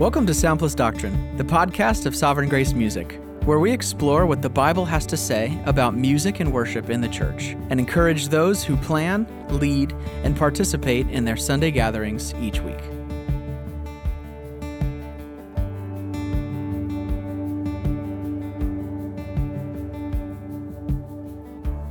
Welcome 0.00 0.24
to 0.28 0.32
Sound 0.32 0.60
Plus 0.60 0.74
Doctrine, 0.74 1.36
the 1.36 1.44
podcast 1.44 2.06
of 2.06 2.16
Sovereign 2.16 2.48
Grace 2.48 2.72
Music, 2.72 3.20
where 3.44 3.58
we 3.58 3.70
explore 3.70 4.24
what 4.24 4.40
the 4.40 4.48
Bible 4.48 4.86
has 4.86 5.04
to 5.04 5.16
say 5.18 5.60
about 5.66 5.94
music 5.94 6.40
and 6.40 6.50
worship 6.54 6.88
in 6.88 7.02
the 7.02 7.08
church 7.08 7.54
and 7.68 7.78
encourage 7.78 8.28
those 8.28 8.64
who 8.64 8.78
plan, 8.78 9.26
lead, 9.50 9.92
and 10.24 10.34
participate 10.34 11.06
in 11.10 11.26
their 11.26 11.36
Sunday 11.36 11.70
gatherings 11.70 12.32
each 12.40 12.60
week. 12.60 12.80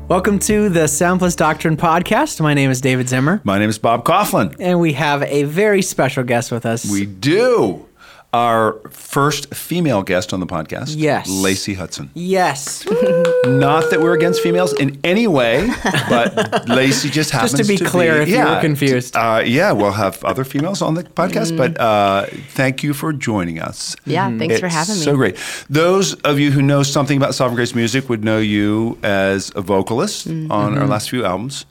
Welcome 0.07 0.39
to 0.39 0.69
the 0.69 0.87
Sound 0.87 1.19
Plus 1.19 1.35
Doctrine 1.35 1.77
podcast. 1.77 2.41
My 2.41 2.55
name 2.55 2.71
is 2.71 2.81
David 2.81 3.07
Zimmer, 3.07 3.41
My 3.43 3.59
name 3.59 3.69
is 3.69 3.77
Bob 3.77 4.03
Kauflin. 4.03 4.55
and 4.59 4.79
we 4.79 4.93
have 4.93 5.21
a 5.21 5.43
very 5.43 5.83
special 5.83 6.23
guest 6.23 6.51
with 6.51 6.65
us. 6.65 6.91
We 6.91 7.05
do. 7.05 7.85
Our 8.31 8.73
first 8.91 9.55
female 9.55 10.03
guest 10.03 10.33
on 10.33 10.39
the 10.39 10.45
podcast. 10.45 10.93
Yes. 10.95 11.27
Lacey 11.27 11.73
Hudson. 11.73 12.11
yes. 12.13 12.85
Not 13.45 13.89
that 13.89 13.99
we're 14.01 14.13
against 14.13 14.41
females 14.41 14.71
in 14.73 14.99
any 15.03 15.25
way, 15.25 15.67
but 16.09 16.67
Lacey 16.69 17.09
just 17.09 17.31
happens 17.31 17.53
to 17.53 17.63
be. 17.63 17.63
just 17.63 17.77
to 17.79 17.83
be 17.83 17.85
to 17.85 17.89
clear, 17.89 18.21
if 18.21 18.29
you 18.29 18.37
were 18.37 18.59
confused. 18.61 19.15
Uh, 19.15 19.41
yeah, 19.43 19.71
we'll 19.71 19.93
have 19.93 20.23
other 20.23 20.43
females 20.43 20.81
on 20.83 20.93
the 20.93 21.03
podcast, 21.03 21.57
but 21.57 21.79
uh, 21.79 22.27
thank 22.51 22.83
you 22.83 22.93
for 22.93 23.13
joining 23.13 23.59
us. 23.59 23.95
Yeah, 24.05 24.29
thanks 24.37 24.59
for 24.59 24.67
having 24.67 24.95
me. 24.95 25.01
So 25.01 25.15
great. 25.15 25.35
Those 25.69 26.13
of 26.21 26.37
you 26.37 26.51
who 26.51 26.61
know 26.61 26.83
something 26.83 27.17
about 27.17 27.33
Sovereign 27.33 27.55
Grace 27.55 27.73
music 27.73 28.09
would 28.09 28.23
know 28.23 28.37
you 28.39 28.97
as 29.01 29.51
a 29.55 29.61
vocalist 29.61 30.27
Mm-hmm. 30.27 30.51
on 30.51 30.77
our 30.77 30.85
last 30.85 31.09
few 31.09 31.25
albums. 31.25 31.65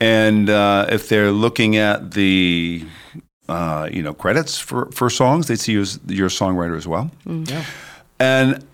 And 0.00 0.48
uh, 0.48 0.86
if 0.90 1.08
they're 1.10 1.30
looking 1.32 1.76
at 1.76 2.12
the 2.12 2.86
uh, 3.50 3.88
you 3.92 4.02
know 4.02 4.14
credits 4.14 4.58
for, 4.58 4.86
for 4.92 5.10
songs, 5.10 5.46
they 5.48 5.56
see 5.56 5.72
you 5.72 5.80
as 5.82 5.98
you're 6.06 6.26
a 6.28 6.30
songwriter 6.30 6.76
as 6.76 6.86
well. 6.86 7.10
Yeah. 7.26 7.64
And 8.18 8.64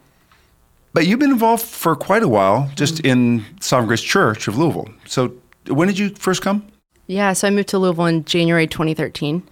but 0.92 1.06
you've 1.06 1.19
been 1.19 1.33
involved 1.33 1.62
for 1.64 1.95
quite 1.97 2.23
a 2.23 2.28
while, 2.28 2.70
just 2.77 2.97
Mm-hmm. 3.03 3.06
in 3.12 3.45
Sovereign 3.61 3.89
Grace 3.89 4.03
Church 4.03 4.48
of 4.48 4.56
Louisville. 4.59 4.89
So 5.06 5.33
when 5.69 5.89
did 5.89 5.98
you 5.98 6.11
first 6.11 6.42
come? 6.42 6.62
Yeah, 7.09 7.34
so 7.34 7.47
I 7.47 7.51
moved 7.51 7.69
to 7.69 7.78
Louisville 7.78 8.06
in 8.06 8.25
January 8.25 8.67
2013 8.67 9.42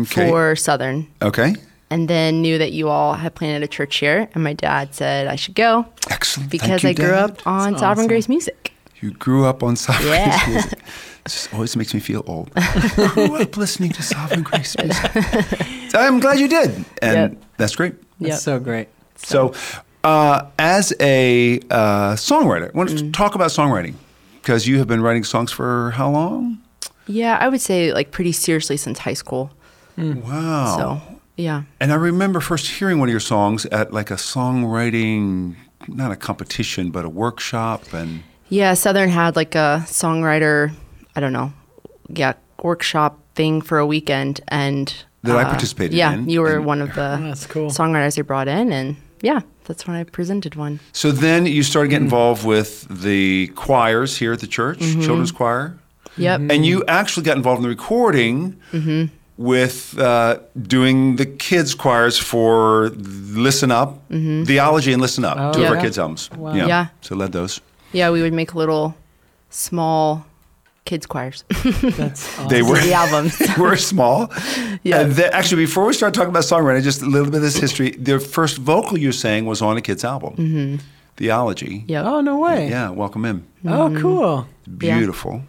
Okay. 0.00 0.28
for 0.30 0.56
Southern. 0.56 1.06
Okay, 1.20 1.54
And 1.90 2.08
then 2.08 2.40
knew 2.40 2.56
that 2.58 2.72
you 2.72 2.88
all 2.88 3.12
had 3.14 3.34
planted 3.34 3.62
a 3.62 3.68
church 3.68 3.96
here, 3.96 4.28
and 4.34 4.42
my 4.42 4.54
dad 4.54 4.94
said 4.94 5.26
I 5.26 5.36
should 5.36 5.54
go 5.54 5.84
excellent. 6.10 6.50
Thank 6.50 6.62
because 6.62 6.82
you, 6.82 6.88
I 6.90 6.92
grew 6.94 7.06
Dad. 7.08 7.30
up 7.30 7.46
on 7.46 7.72
That's 7.72 7.80
Sovereign 7.82 8.04
awesome. 8.04 8.08
Grace 8.08 8.28
music. 8.28 8.72
You 9.02 9.10
grew 9.10 9.44
up 9.44 9.62
on 9.62 9.76
Sovereign 9.76 10.08
Yeah. 10.08 10.44
Grace 10.44 10.48
music. 10.48 10.78
It 11.24 11.28
just 11.28 11.54
always 11.54 11.76
makes 11.76 11.94
me 11.94 12.00
feel 12.00 12.24
old. 12.26 12.50
grew 13.14 13.36
up 13.40 13.56
listening 13.56 13.90
to 13.92 14.02
Sovereign 14.02 14.42
Grace 14.42 14.76
music. 14.78 15.94
I'm 15.94 16.18
glad 16.20 16.38
you 16.40 16.48
did, 16.48 16.84
and 17.00 17.32
Yep. 17.32 17.42
that's 17.58 17.76
great. 17.76 17.94
That's 18.20 18.30
Yep. 18.34 18.38
so 18.40 18.58
great. 18.58 18.88
So, 19.16 19.52
uh, 20.02 20.46
as 20.58 20.92
a 20.98 21.60
uh, 21.70 22.14
songwriter, 22.14 22.68
I 22.74 22.76
want 22.76 22.90
to 22.90 22.96
Mm. 22.96 23.12
talk 23.12 23.34
about 23.36 23.50
songwriting 23.50 23.94
because 24.40 24.66
you 24.66 24.78
have 24.78 24.88
been 24.88 25.00
writing 25.00 25.22
songs 25.22 25.52
for 25.52 25.92
how 25.92 26.10
long? 26.10 26.58
Yeah, 27.06 27.36
I 27.40 27.48
would 27.48 27.60
say 27.60 27.92
like 27.92 28.10
pretty 28.10 28.32
seriously 28.32 28.76
since 28.76 28.98
high 29.00 29.14
school. 29.14 29.52
Wow. 29.96 30.76
So, 30.76 31.18
yeah. 31.36 31.62
And 31.78 31.92
I 31.92 31.96
remember 31.96 32.40
first 32.40 32.66
hearing 32.68 32.98
one 32.98 33.08
of 33.08 33.12
your 33.12 33.20
songs 33.20 33.64
at 33.66 33.92
like 33.92 34.10
a 34.10 34.14
songwriting, 34.16 35.54
not 35.86 36.10
a 36.10 36.16
competition, 36.16 36.90
but 36.90 37.04
a 37.04 37.08
workshop. 37.08 37.92
And 37.92 38.22
Yeah, 38.48 38.74
Southern 38.74 39.08
had 39.10 39.36
like 39.36 39.54
a 39.54 39.84
songwriter, 39.86 40.72
I 41.16 41.20
don't 41.20 41.32
know, 41.32 41.52
yeah, 42.08 42.34
workshop 42.62 43.18
thing 43.34 43.60
for 43.60 43.78
a 43.78 43.86
weekend. 43.86 44.40
And 44.48 44.92
That 45.22 45.36
I 45.36 45.42
uh, 45.42 45.48
participated 45.50 45.94
yeah, 45.96 46.14
in, 46.14 46.28
you 46.28 46.40
were 46.40 46.56
and- 46.56 46.64
one 46.66 46.80
of 46.82 46.88
the 46.94 47.18
That's 47.20 47.46
cool. 47.46 47.70
songwriters 47.70 48.16
they 48.16 48.22
brought 48.22 48.48
in. 48.48 48.72
And 48.72 48.96
yeah, 49.20 49.40
that's 49.64 49.86
when 49.86 49.96
I 49.96 50.04
presented 50.04 50.54
one. 50.56 50.80
so 50.92 51.12
then 51.12 51.46
you 51.46 51.62
started 51.62 51.88
getting 51.90 52.06
involved 52.06 52.44
with 52.44 52.86
the 52.88 53.48
choirs 53.54 54.16
here 54.18 54.32
at 54.32 54.40
the 54.40 54.46
church, 54.46 54.78
Mm-hmm. 54.80 55.00
children's 55.02 55.32
choir. 55.32 55.76
Yep. 56.18 56.40
And 56.50 56.66
you 56.66 56.84
actually 56.88 57.24
got 57.24 57.36
involved 57.36 57.58
in 57.60 57.62
the 57.62 57.68
recording 57.68 58.56
Mm-hmm. 58.72 59.14
with 59.38 59.98
uh, 59.98 60.38
doing 60.60 61.16
the 61.16 61.24
kids' 61.26 61.74
choirs 61.74 62.18
for 62.18 62.90
Listen 62.90 63.70
Up, 63.70 64.02
Theology 64.10 64.92
and 64.92 65.00
Listen 65.00 65.24
Up, 65.24 65.54
two 65.54 65.62
of 65.64 65.70
our 65.70 65.80
kids' 65.80 65.98
albums. 65.98 66.30
Wow. 66.32 66.54
Yeah. 66.54 66.88
So 67.00 67.14
led 67.16 67.32
those. 67.32 67.60
Yeah, 67.92 68.10
we 68.10 68.20
would 68.22 68.32
make 68.34 68.54
little 68.54 68.94
small 69.50 70.26
kids 70.84 71.06
choirs. 71.06 71.44
That's 71.82 72.26
awesome. 72.38 72.48
They 72.48 72.62
were 72.62 72.78
the 72.80 72.92
albums. 72.92 73.38
We 73.56 73.62
were 73.62 73.76
small. 73.76 74.30
Yeah. 74.84 75.00
And 75.02 75.12
the- 75.12 75.32
actually, 75.32 75.62
before 75.64 75.84
we 75.86 75.92
start 75.92 76.12
talking 76.14 76.30
about 76.30 76.42
songwriting, 76.42 76.82
just 76.82 77.02
a 77.02 77.06
little 77.06 77.30
bit 77.30 77.36
of 77.36 77.42
this 77.42 77.56
history. 77.56 77.90
The 77.90 78.18
first 78.18 78.58
vocal 78.58 78.98
you 78.98 79.12
sang 79.12 79.46
was 79.46 79.62
on 79.62 79.76
a 79.76 79.80
kid's 79.80 80.04
album, 80.04 80.34
Mm-hmm. 80.36 80.76
Theology. 81.16 81.84
Yep. 81.86 82.04
Oh 82.06 82.20
no 82.20 82.38
way. 82.38 82.68
Yeah, 82.68 82.90
welcome 82.90 83.24
in. 83.24 83.44
Oh 83.66 83.94
cool. 84.00 84.46
Yeah. 84.80 84.98
Beautiful. 84.98 85.42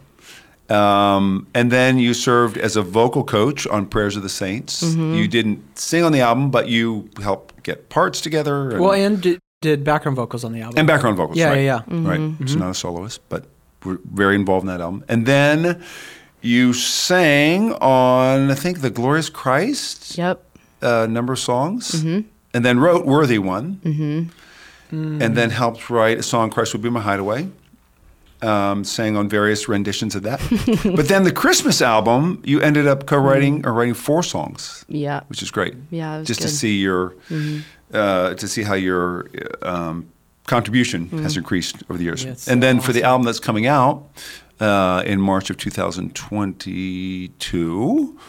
Um, 0.70 1.48
and 1.54 1.72
then 1.72 1.98
you 2.00 2.14
served 2.14 2.58
as 2.58 2.76
a 2.76 2.82
vocal 2.82 3.24
coach 3.24 3.66
on 3.68 3.86
Prayers 3.86 4.16
of 4.16 4.24
the 4.24 4.30
Saints. 4.30 4.84
Mm-hmm. 4.84 5.14
You 5.16 5.28
didn't 5.28 5.78
sing 5.78 6.04
on 6.04 6.12
the 6.12 6.22
album, 6.22 6.52
but 6.52 6.68
you 6.68 7.10
helped 7.22 7.64
get 7.64 7.90
parts 7.90 8.22
together. 8.22 8.72
And, 8.72 8.80
Well, 8.80 8.94
and 8.94 9.22
did, 9.22 9.40
did 9.62 9.84
background 9.84 10.16
vocals 10.16 10.44
on 10.44 10.52
the 10.54 10.62
album. 10.62 10.80
and 10.80 10.88
background 10.88 11.18
vocals. 11.18 11.38
Yeah, 11.38 11.50
right. 11.50 11.58
yeah, 11.58 11.64
yeah. 11.64 11.80
Mm-hmm. 11.96 12.08
Right. 12.08 12.20
Mm-hmm. 12.20 12.44
It's 12.44 12.56
not 12.56 12.72
a 12.72 12.74
soloist, 12.74 13.22
but 13.30 13.46
we're 13.86 14.00
very 14.14 14.36
involved 14.36 14.64
in 14.64 14.68
that 14.68 14.82
album. 14.82 15.04
And 15.08 15.26
then 15.26 15.84
you 16.42 16.74
sang 16.74 17.74
on, 17.74 18.52
I 18.52 18.56
think, 18.56 18.82
The 18.82 18.90
Glorious 18.90 19.30
Christ, 19.30 20.18
Yep. 20.18 20.44
a 20.82 21.08
number 21.08 21.34
of 21.34 21.40
songs, 21.40 21.92
Mm-hmm. 21.92 22.28
and 22.54 22.66
then 22.66 22.80
wrote 22.80 23.06
Worthy 23.06 23.40
One, 23.40 23.80
mm-hmm. 23.84 25.22
and 25.22 25.36
then 25.38 25.50
helped 25.50 25.90
write 25.90 26.20
a 26.20 26.24
song, 26.24 26.50
Christ 26.50 26.74
Will 26.74 26.82
Be 26.82 26.90
My 26.90 27.02
Hideaway. 27.02 27.48
Um, 28.42 28.84
sang 28.84 29.16
on 29.16 29.30
various 29.30 29.70
renditions 29.70 30.16
of 30.16 30.24
that. 30.24 30.42
but 30.98 31.08
then 31.08 31.24
the 31.24 31.32
Christmas 31.32 31.82
album, 31.82 32.42
you 32.44 32.60
ended 32.60 32.88
up 32.88 33.06
co-writing 33.06 33.66
or 33.66 33.72
writing 33.72 33.94
four 33.94 34.22
songs, 34.22 34.84
Yeah. 34.90 35.22
which 35.30 35.42
is 35.42 35.50
great. 35.50 35.76
Yeah, 35.92 36.24
just 36.24 36.42
to 36.42 36.48
good. 36.48 36.52
Mm-hmm. 36.52 36.58
see 36.58 36.78
your, 36.82 37.16
uh, 37.94 38.34
to 38.34 38.48
see 38.50 38.64
how 38.64 38.74
your 38.74 39.30
um, 39.62 40.10
contribution 40.48 41.10
has 41.24 41.38
increased 41.38 41.84
over 41.90 41.98
the 41.98 42.04
years. 42.04 42.22
Mm-hmm. 42.22 42.28
Yeah, 42.28 42.54
and 42.54 42.62
so 42.62 42.68
then 42.68 42.80
for 42.82 42.94
the 42.94 43.04
album 43.04 43.26
that's 43.26 43.40
coming 43.40 43.66
out 43.68 44.04
uh, 44.60 45.04
in 45.06 45.22
March 45.22 45.50
of 45.50 45.58
2022, 45.58 48.20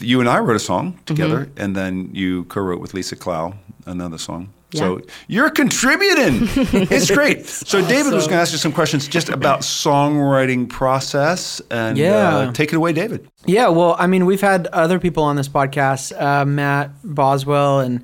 you 0.00 0.20
and 0.20 0.28
I 0.28 0.38
wrote 0.38 0.56
a 0.56 0.60
song 0.60 0.98
together, 1.06 1.50
and 1.56 1.76
then 1.76 2.10
you 2.12 2.44
co-wrote 2.44 2.80
with 2.80 2.94
Lisa 2.94 3.16
Clow 3.16 3.54
another 3.86 4.18
song. 4.18 4.52
So 4.74 5.00
you're 5.28 5.50
contributing. 5.50 6.48
it's 6.90 7.10
great. 7.10 7.46
So 7.46 7.80
David 7.86 8.12
was 8.12 8.24
going 8.26 8.36
to 8.36 8.42
ask 8.42 8.52
you 8.52 8.58
some 8.58 8.72
questions 8.72 9.06
just 9.08 9.28
about 9.28 9.60
songwriting 9.60 10.68
process, 10.68 11.60
and 11.70 11.96
Yeah. 11.96 12.36
uh, 12.36 12.52
take 12.52 12.72
it 12.72 12.76
away, 12.76 12.92
David. 12.92 13.26
Yeah, 13.46 13.68
well, 13.68 13.94
I 13.98 14.06
mean, 14.06 14.26
we've 14.26 14.40
had 14.40 14.66
other 14.68 14.98
people 14.98 15.22
on 15.22 15.36
this 15.36 15.48
podcast, 15.48 16.12
uh, 16.20 16.44
Matt 16.44 16.90
Boswell 17.04 17.80
and 17.80 18.02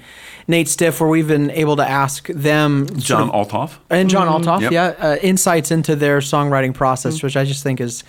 Nate 0.49 0.69
Stiff, 0.69 1.01
where 1.01 1.11
we've 1.11 1.29
been 1.29 1.51
able 1.51 1.77
to 1.77 1.89
ask 1.89 2.29
them 2.29 2.87
sort 2.89 3.01
John 3.01 3.31
of- 3.31 3.49
Althoff. 3.49 3.79
and 3.91 4.09
John 4.09 4.29
Althoff, 4.29 4.61
Yep. 4.63 4.73
yeah, 4.73 4.87
uh, 4.99 5.17
insights 5.21 5.71
into 5.71 5.97
their 5.97 6.19
songwriting 6.21 6.73
process, 6.75 7.23
which 7.23 7.37
I 7.37 7.45
just 7.45 7.63
think 7.63 7.81
is 7.81 8.05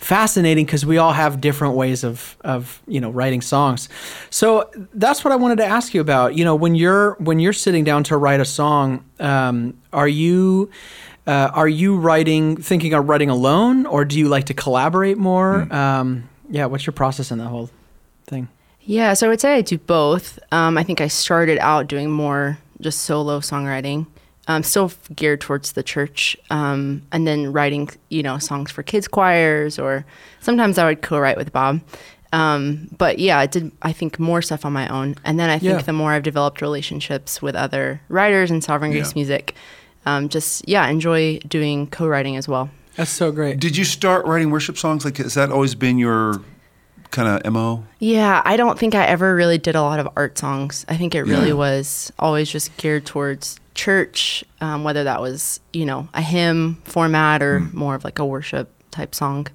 fascinating 0.00 0.64
because 0.64 0.84
we 0.84 0.96
all 0.98 1.12
have 1.12 1.40
different 1.40 1.76
ways 1.76 2.02
of 2.02 2.36
of 2.40 2.82
you 2.86 3.00
know 3.00 3.10
writing 3.10 3.40
songs. 3.40 3.88
So 4.30 4.70
that's 4.94 5.24
what 5.24 5.32
I 5.32 5.36
wanted 5.36 5.58
to 5.58 5.66
ask 5.66 5.94
you 5.94 6.00
about. 6.00 6.34
You 6.34 6.44
know, 6.44 6.56
when 6.56 6.74
you're 6.74 7.14
when 7.14 7.38
you're 7.38 7.52
sitting 7.52 7.84
down 7.84 8.02
to 8.04 8.16
write 8.16 8.40
a 8.40 8.44
song, 8.44 9.04
um, 9.20 9.78
are 9.92 10.08
you 10.08 10.70
uh, 11.26 11.50
are 11.54 11.68
you 11.68 11.96
writing 11.96 12.56
thinking 12.56 12.94
of 12.94 13.08
writing 13.08 13.30
alone, 13.30 13.86
or 13.86 14.04
do 14.04 14.18
you 14.18 14.28
like 14.28 14.46
to 14.46 14.54
collaborate 14.54 15.18
more? 15.18 15.72
Um, 15.72 16.28
yeah, 16.48 16.66
what's 16.66 16.86
your 16.86 16.94
process 16.94 17.30
in 17.30 17.38
that 17.38 17.48
whole 17.48 17.70
thing? 18.26 18.48
Yeah, 18.80 19.14
so 19.14 19.26
I 19.26 19.28
would 19.28 19.40
say 19.40 19.54
I 19.54 19.60
do 19.60 19.78
both. 19.78 20.38
Um, 20.50 20.76
I 20.76 20.82
think 20.82 21.00
I 21.00 21.06
started 21.08 21.58
out 21.58 21.86
doing 21.86 22.10
more 22.10 22.58
just 22.80 23.02
solo 23.02 23.40
songwriting, 23.40 24.06
um, 24.50 24.62
still 24.64 24.90
geared 25.14 25.40
towards 25.40 25.72
the 25.72 25.82
church, 25.82 26.36
um, 26.50 27.02
and 27.12 27.26
then 27.28 27.52
writing, 27.52 27.88
you 28.08 28.22
know, 28.22 28.36
songs 28.38 28.70
for 28.70 28.82
kids 28.82 29.06
choirs, 29.06 29.78
or 29.78 30.04
sometimes 30.40 30.76
I 30.78 30.84
would 30.88 31.02
co-write 31.02 31.36
with 31.36 31.52
Bob. 31.52 31.80
Um, 32.32 32.88
but 32.98 33.18
yeah, 33.18 33.38
I 33.38 33.46
did. 33.46 33.70
I 33.82 33.92
think 33.92 34.18
more 34.18 34.42
stuff 34.42 34.64
on 34.64 34.72
my 34.72 34.86
own, 34.88 35.14
and 35.24 35.38
then 35.38 35.50
I 35.50 35.58
think 35.58 35.72
Yeah. 35.78 35.82
the 35.82 35.92
more 35.92 36.12
I've 36.12 36.22
developed 36.24 36.60
relationships 36.62 37.40
with 37.42 37.54
other 37.54 38.00
writers 38.08 38.50
and 38.50 38.62
Sovereign 38.62 38.90
Grace 38.92 39.08
Yeah. 39.10 39.20
music, 39.20 39.54
um, 40.06 40.28
just 40.28 40.68
yeah, 40.68 40.86
enjoy 40.88 41.38
doing 41.48 41.86
co-writing 41.86 42.36
as 42.36 42.48
well. 42.48 42.70
That's 42.96 43.10
so 43.10 43.30
great. 43.32 43.60
Did 43.60 43.76
you 43.76 43.84
start 43.84 44.26
writing 44.26 44.50
worship 44.50 44.76
songs? 44.78 45.04
Like, 45.04 45.18
has 45.18 45.34
that 45.34 45.50
always 45.52 45.74
been 45.76 45.96
your 45.98 46.40
kind 47.12 47.28
of 47.28 47.52
mo? 47.52 47.84
Yeah, 48.00 48.42
I 48.44 48.56
don't 48.56 48.78
think 48.78 48.94
I 48.94 49.04
ever 49.06 49.34
really 49.34 49.58
did 49.58 49.74
a 49.76 49.82
lot 49.82 50.00
of 50.00 50.08
art 50.16 50.38
songs. 50.38 50.84
I 50.88 50.96
think 50.96 51.14
it 51.14 51.22
really 51.22 51.48
Yeah. 51.54 51.54
was 51.66 52.12
always 52.18 52.50
just 52.50 52.76
geared 52.78 53.06
towards 53.06 53.59
church, 53.74 54.44
um, 54.60 54.84
whether 54.84 55.04
that 55.04 55.20
was, 55.20 55.60
you 55.72 55.86
know, 55.86 56.08
a 56.14 56.20
hymn 56.22 56.76
format 56.84 57.42
or 57.42 57.60
more 57.72 57.94
of 57.94 58.04
like 58.04 58.18
a 58.18 58.24
worship 58.26 58.68
type 58.90 59.14
song. 59.14 59.46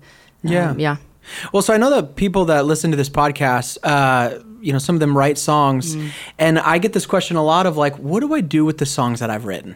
Um, 0.43 0.51
Yeah. 0.51 0.73
yeah. 0.77 0.97
Well, 1.51 1.63
so 1.63 1.73
I 1.73 1.77
know 1.77 1.89
the 1.89 2.03
people 2.03 2.45
that 2.45 2.65
listen 2.65 2.91
to 2.91 2.97
this 2.97 3.09
podcast, 3.09 3.77
uh, 3.83 4.39
you 4.61 4.71
know 4.73 4.79
some 4.79 4.95
of 4.95 4.99
them 4.99 5.17
write 5.17 5.37
songs, 5.37 5.95
and 6.39 6.59
I 6.59 6.77
get 6.77 6.93
this 6.93 7.05
question 7.05 7.35
a 7.35 7.43
lot 7.43 7.65
of 7.65 7.77
like, 7.77 7.95
what 7.97 8.19
do 8.21 8.33
I 8.33 8.41
do 8.41 8.63
with 8.65 8.77
the 8.77 8.85
songs 8.85 9.19
that 9.19 9.29
I've 9.29 9.45
written? 9.45 9.75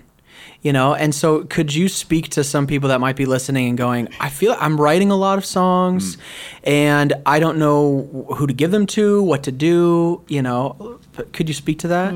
You 0.61 0.73
know, 0.73 0.93
and 0.93 1.15
so 1.15 1.43
could 1.45 1.73
you 1.73 1.87
speak 1.87 2.29
to 2.29 2.43
some 2.43 2.67
people 2.67 2.89
that 2.89 2.99
might 2.99 3.15
be 3.15 3.25
listening 3.25 3.69
and 3.69 3.77
going, 3.77 4.09
I 4.19 4.29
feel 4.29 4.55
I'm 4.59 4.79
writing 4.79 5.09
a 5.09 5.15
lot 5.15 5.37
of 5.37 5.45
songs, 5.45 6.17
and 6.63 7.13
I 7.25 7.39
don't 7.39 7.57
know 7.57 8.27
who 8.35 8.45
to 8.45 8.53
give 8.53 8.71
them 8.71 8.85
to, 8.87 9.23
what 9.23 9.43
to 9.43 9.51
do. 9.51 10.21
You 10.27 10.41
know, 10.41 10.99
could 11.33 11.47
you 11.47 11.55
speak 11.55 11.79
to 11.79 11.87
that? 11.89 12.13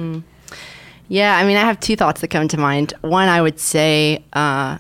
Yeah, 1.08 1.38
I 1.38 1.46
mean, 1.46 1.58
I 1.58 1.62
have 1.62 1.80
two 1.80 1.96
thoughts 1.96 2.22
that 2.22 2.30
come 2.30 2.48
to 2.48 2.58
mind. 2.58 2.94
One, 3.02 3.30
I 3.30 3.42
would 3.42 3.60
say 3.60 4.24
uh, 4.34 4.78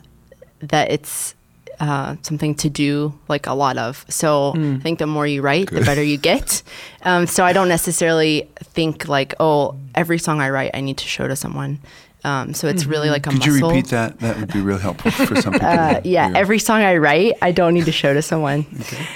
that 0.59 0.89
it's 0.91 1.35
uh, 1.79 2.15
something 2.21 2.55
to 2.55 2.69
do 2.69 3.13
like 3.27 3.45
a 3.47 3.53
lot 3.53 3.77
of. 3.77 4.05
So 4.09 4.53
I 4.55 4.79
think 4.79 4.99
the 4.99 5.07
more 5.07 5.27
you 5.27 5.41
write, 5.41 5.69
the 5.69 5.81
better 5.81 6.03
you 6.03 6.17
get. 6.17 6.61
Um, 7.05 7.27
so 7.27 7.43
I 7.43 7.51
don't 7.51 7.67
necessarily 7.67 8.49
think 8.61 9.09
like, 9.09 9.33
oh, 9.41 9.75
every 9.93 10.17
song 10.17 10.39
I 10.39 10.49
write, 10.49 10.71
I 10.73 10.79
need 10.79 10.97
to 10.99 11.05
show 11.05 11.27
to 11.27 11.35
someone. 11.35 11.79
Um, 12.23 12.53
so 12.53 12.69
it's 12.69 12.85
really 12.85 13.09
like 13.09 13.27
a 13.27 13.29
Could 13.31 13.39
muscle. 13.39 13.55
you 13.57 13.67
repeat 13.67 13.87
that? 13.89 14.21
That 14.21 14.39
would 14.39 14.53
be 14.53 14.61
real 14.61 14.77
helpful 14.77 15.11
for 15.27 15.35
some 15.35 15.51
people. 15.51 15.67
Uh, 15.67 15.99
yeah, 16.05 16.31
every 16.33 16.59
song 16.59 16.81
I 16.81 16.95
write, 16.95 17.33
I 17.41 17.51
don't 17.51 17.73
need 17.73 17.83
to 17.83 17.91
show 17.91 18.13
to 18.13 18.21
someone. 18.21 18.65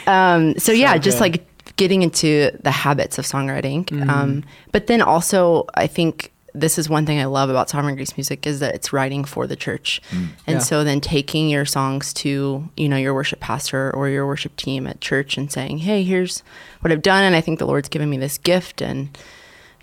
Um, 0.05 0.59
so 0.59 0.73
yeah, 0.73 0.97
just 0.97 1.21
like 1.21 1.45
getting 1.77 2.01
into 2.01 2.51
the 2.61 2.71
habits 2.71 3.17
of 3.17 3.23
songwriting. 3.25 3.89
Um, 4.09 4.43
but 4.73 4.87
then 4.87 5.01
also, 5.01 5.65
I 5.75 5.87
think 5.87 6.33
this 6.53 6.77
is 6.79 6.89
one 6.89 7.05
thing 7.05 7.19
I 7.19 7.25
love 7.25 7.49
about 7.49 7.69
Sovereign 7.69 7.95
Grace 7.95 8.17
music 8.17 8.47
is 8.47 8.59
that 8.61 8.73
it's 8.73 8.91
writing 8.93 9.23
for 9.25 9.45
the 9.47 9.55
church, 9.55 10.01
and 10.11 10.31
Yeah. 10.47 10.57
so 10.59 10.83
then 10.83 11.01
taking 11.01 11.49
your 11.49 11.65
songs 11.65 12.13
to 12.15 12.67
you 12.75 12.89
know 12.89 12.97
your 12.97 13.13
worship 13.13 13.39
pastor 13.39 13.91
or 13.95 14.09
your 14.09 14.25
worship 14.25 14.55
team 14.55 14.87
at 14.87 15.01
church 15.01 15.37
and 15.37 15.51
saying, 15.51 15.79
hey, 15.79 16.03
here's 16.03 16.41
what 16.81 16.91
I've 16.91 17.01
done, 17.01 17.23
and 17.23 17.35
I 17.35 17.41
think 17.41 17.59
the 17.59 17.67
Lord's 17.67 17.89
given 17.89 18.09
me 18.09 18.17
this 18.17 18.37
gift, 18.37 18.81
and 18.81 19.15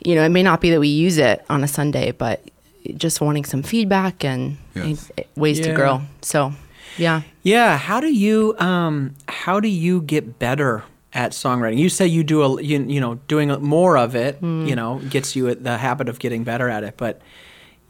you 0.05 0.15
know 0.15 0.25
it 0.25 0.31
may 0.31 0.43
not 0.43 0.61
be 0.61 0.71
that 0.71 0.81
we 0.81 0.89
use 0.89 1.19
it 1.19 1.45
on 1.49 1.63
a 1.63 1.69
Sunday, 1.69 2.11
but 2.11 2.43
just 2.97 3.21
wanting 3.21 3.45
some 3.45 3.63
feedback 3.63 4.25
and 4.25 4.57
Yes. 4.75 5.11
and 5.17 5.27
ways 5.37 5.61
to 5.61 5.73
grow. 5.73 6.03
So, 6.23 6.53
yeah. 6.99 7.23
Yeah, 7.43 7.79
how 7.79 8.01
do 8.01 8.13
you 8.13 8.55
um 8.59 9.15
how 9.29 9.61
do 9.61 9.69
you 9.69 10.03
get 10.03 10.39
better 10.39 10.83
at 11.15 11.33
songwriting? 11.33 11.79
You 11.79 11.89
say 11.89 12.07
you 12.07 12.25
do 12.25 12.43
a 12.43 12.63
you, 12.63 12.83
you 12.83 13.01
know 13.01 13.15
doing 13.29 13.49
more 13.63 13.97
of 13.97 14.15
it, 14.15 14.37
Hmm. 14.37 14.67
you 14.67 14.75
know, 14.77 14.99
gets 15.11 15.35
you 15.37 15.55
the 15.55 15.79
habit 15.79 16.09
of 16.09 16.19
getting 16.19 16.45
better 16.45 16.69
at 16.69 16.85
it, 16.85 16.95
but 16.97 17.21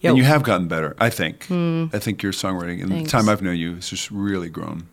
yeah, 0.01 0.11
and 0.11 0.19
you 0.19 0.25
have 0.25 0.43
gotten 0.43 0.69
better, 0.69 0.95
I 0.99 1.09
think. 1.11 1.47
I 1.51 1.99
think 1.99 2.23
your 2.23 2.33
songwriting, 2.33 2.81
in 2.81 2.89
the 2.91 3.05
time 3.05 3.29
I've 3.29 3.41
known 3.43 3.57
you, 3.57 3.77
has 3.77 3.89
just 3.89 4.11
really 4.11 4.51
grown. 4.51 4.87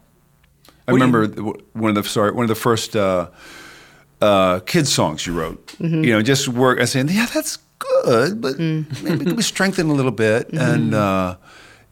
I 0.87 0.93
What 0.93 0.99
do 0.99 1.05
you- 1.05 1.11
remember 1.11 1.51
one 1.73 1.89
of 1.89 1.95
the 2.03 2.09
sorry 2.09 2.31
one 2.31 2.43
of 2.45 2.49
the 2.49 2.55
first 2.55 2.95
uh, 2.95 3.27
uh, 4.21 4.59
kids 4.65 4.91
songs 4.93 5.25
you 5.27 5.33
wrote. 5.33 5.65
Mm-hmm. 5.79 6.03
You 6.03 6.11
know, 6.13 6.21
just 6.21 6.47
work. 6.47 6.79
I 6.79 6.85
saying, 6.85 7.09
yeah, 7.09 7.27
that's 7.33 7.57
good, 7.79 8.39
but 8.41 8.55
Mm. 8.57 8.85
maybe 9.03 9.25
it 9.29 9.35
was 9.35 9.45
strengthened 9.55 9.89
a 9.89 9.93
little 9.93 10.11
bit. 10.11 10.47
Mm-hmm. 10.51 10.57
And 10.73 10.93
uh, 10.93 11.35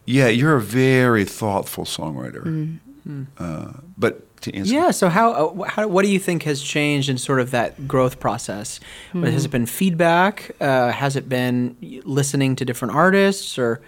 yeah, 0.06 0.28
you're 0.28 0.56
a 0.56 0.60
very 0.62 1.24
thoughtful 1.24 1.84
songwriter. 1.84 2.44
Mm-hmm. 2.44 3.22
Uh, 3.38 3.72
but 3.98 4.26
to 4.42 4.54
answer, 4.54 4.72
Yeah, 4.74 4.90
so 4.90 5.08
how, 5.08 5.32
uh, 5.32 5.68
how 5.68 5.88
what 5.88 6.02
do 6.04 6.08
you 6.10 6.18
think 6.18 6.42
has 6.44 6.62
changed 6.62 7.08
in 7.08 7.18
sort 7.18 7.40
of 7.40 7.50
that 7.50 7.86
growth 7.88 8.20
process? 8.20 8.80
Has 9.12 9.44
it 9.44 9.50
been 9.50 9.66
feedback? 9.66 10.50
Uh, 10.60 10.90
has 10.92 11.16
it 11.16 11.28
been 11.28 11.76
listening 12.04 12.56
to 12.56 12.64
different 12.64 12.94
artists, 12.94 13.58
or 13.58 13.80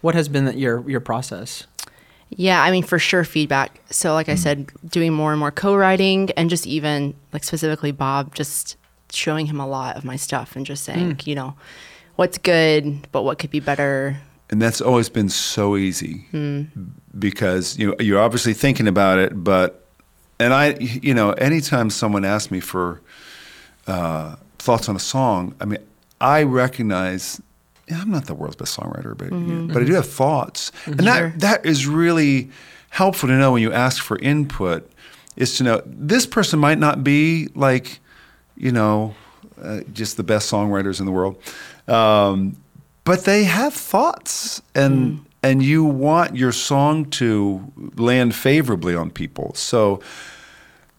what 0.00 0.14
has 0.14 0.28
been 0.28 0.56
your 0.58 0.88
your 0.88 1.00
process? 1.00 1.66
Yeah, 2.30 2.62
I 2.62 2.70
mean, 2.70 2.82
for 2.82 2.98
sure, 2.98 3.24
feedback. 3.24 3.80
So, 3.90 4.12
like 4.12 4.28
I 4.28 4.34
said, 4.34 4.70
doing 4.86 5.12
more 5.14 5.32
and 5.32 5.40
more 5.40 5.50
co 5.50 5.74
writing 5.74 6.30
and 6.36 6.50
just 6.50 6.66
even, 6.66 7.14
like, 7.32 7.42
specifically 7.42 7.90
Bob, 7.90 8.34
just 8.34 8.76
showing 9.10 9.46
him 9.46 9.58
a 9.60 9.66
lot 9.66 9.96
of 9.96 10.04
my 10.04 10.16
stuff 10.16 10.54
and 10.54 10.66
just 10.66 10.84
saying, 10.84 11.20
you 11.24 11.34
know, 11.34 11.54
what's 12.16 12.36
good, 12.36 13.08
but 13.12 13.22
what 13.22 13.38
could 13.38 13.50
be 13.50 13.60
better. 13.60 14.18
and 14.50 14.60
that's 14.62 14.80
always 14.82 15.08
been 15.10 15.28
so 15.30 15.76
easy 15.76 16.24
Hmm. 16.30 16.62
because 17.18 17.78
you 17.78 17.88
know 17.88 17.96
you're 18.00 18.20
obviously 18.20 18.54
thinking 18.54 18.86
about 18.88 19.18
it, 19.18 19.32
but 19.44 19.87
and 20.38 20.52
I, 20.54 20.74
you 20.78 21.14
know, 21.14 21.32
anytime 21.32 21.90
someone 21.90 22.24
asks 22.24 22.50
me 22.50 22.60
for 22.60 23.00
uh, 23.86 24.36
thoughts 24.58 24.88
on 24.88 24.96
a 24.96 25.00
song, 25.00 25.54
I 25.60 25.64
mean, 25.64 25.80
I 26.20 26.42
recognize 26.42 27.40
yeah, 27.88 28.00
I'm 28.02 28.10
not 28.10 28.26
the 28.26 28.34
world's 28.34 28.56
best 28.56 28.78
songwriter, 28.78 29.16
but 29.16 29.30
but 29.72 29.82
I 29.82 29.86
do 29.86 29.94
have 29.94 30.08
thoughts, 30.08 30.72
and 30.86 30.96
Mm-hmm. 30.96 31.06
Sure. 31.06 31.30
that 31.30 31.40
that 31.40 31.66
is 31.66 31.86
really 31.86 32.50
helpful 32.90 33.28
to 33.28 33.34
know 33.34 33.52
when 33.52 33.62
you 33.62 33.72
ask 33.72 34.02
for 34.02 34.18
input. 34.18 34.90
Is 35.36 35.56
to 35.58 35.64
know 35.64 35.82
this 35.86 36.26
person 36.26 36.58
might 36.58 36.78
not 36.78 37.02
be 37.04 37.48
like, 37.54 38.00
you 38.56 38.72
know, 38.72 39.14
uh, 39.62 39.80
just 39.92 40.16
the 40.16 40.24
best 40.24 40.50
songwriters 40.50 40.98
in 41.00 41.06
the 41.06 41.12
world, 41.12 41.40
um, 41.86 42.56
but 43.04 43.24
they 43.24 43.44
have 43.44 43.72
thoughts, 43.72 44.60
and 44.74 45.24
and 45.42 45.62
you 45.62 45.84
want 45.84 46.36
your 46.36 46.52
song 46.52 47.04
to 47.06 47.72
land 47.96 48.34
favorably 48.34 48.94
on 48.94 49.10
people. 49.10 49.54
So 49.54 50.00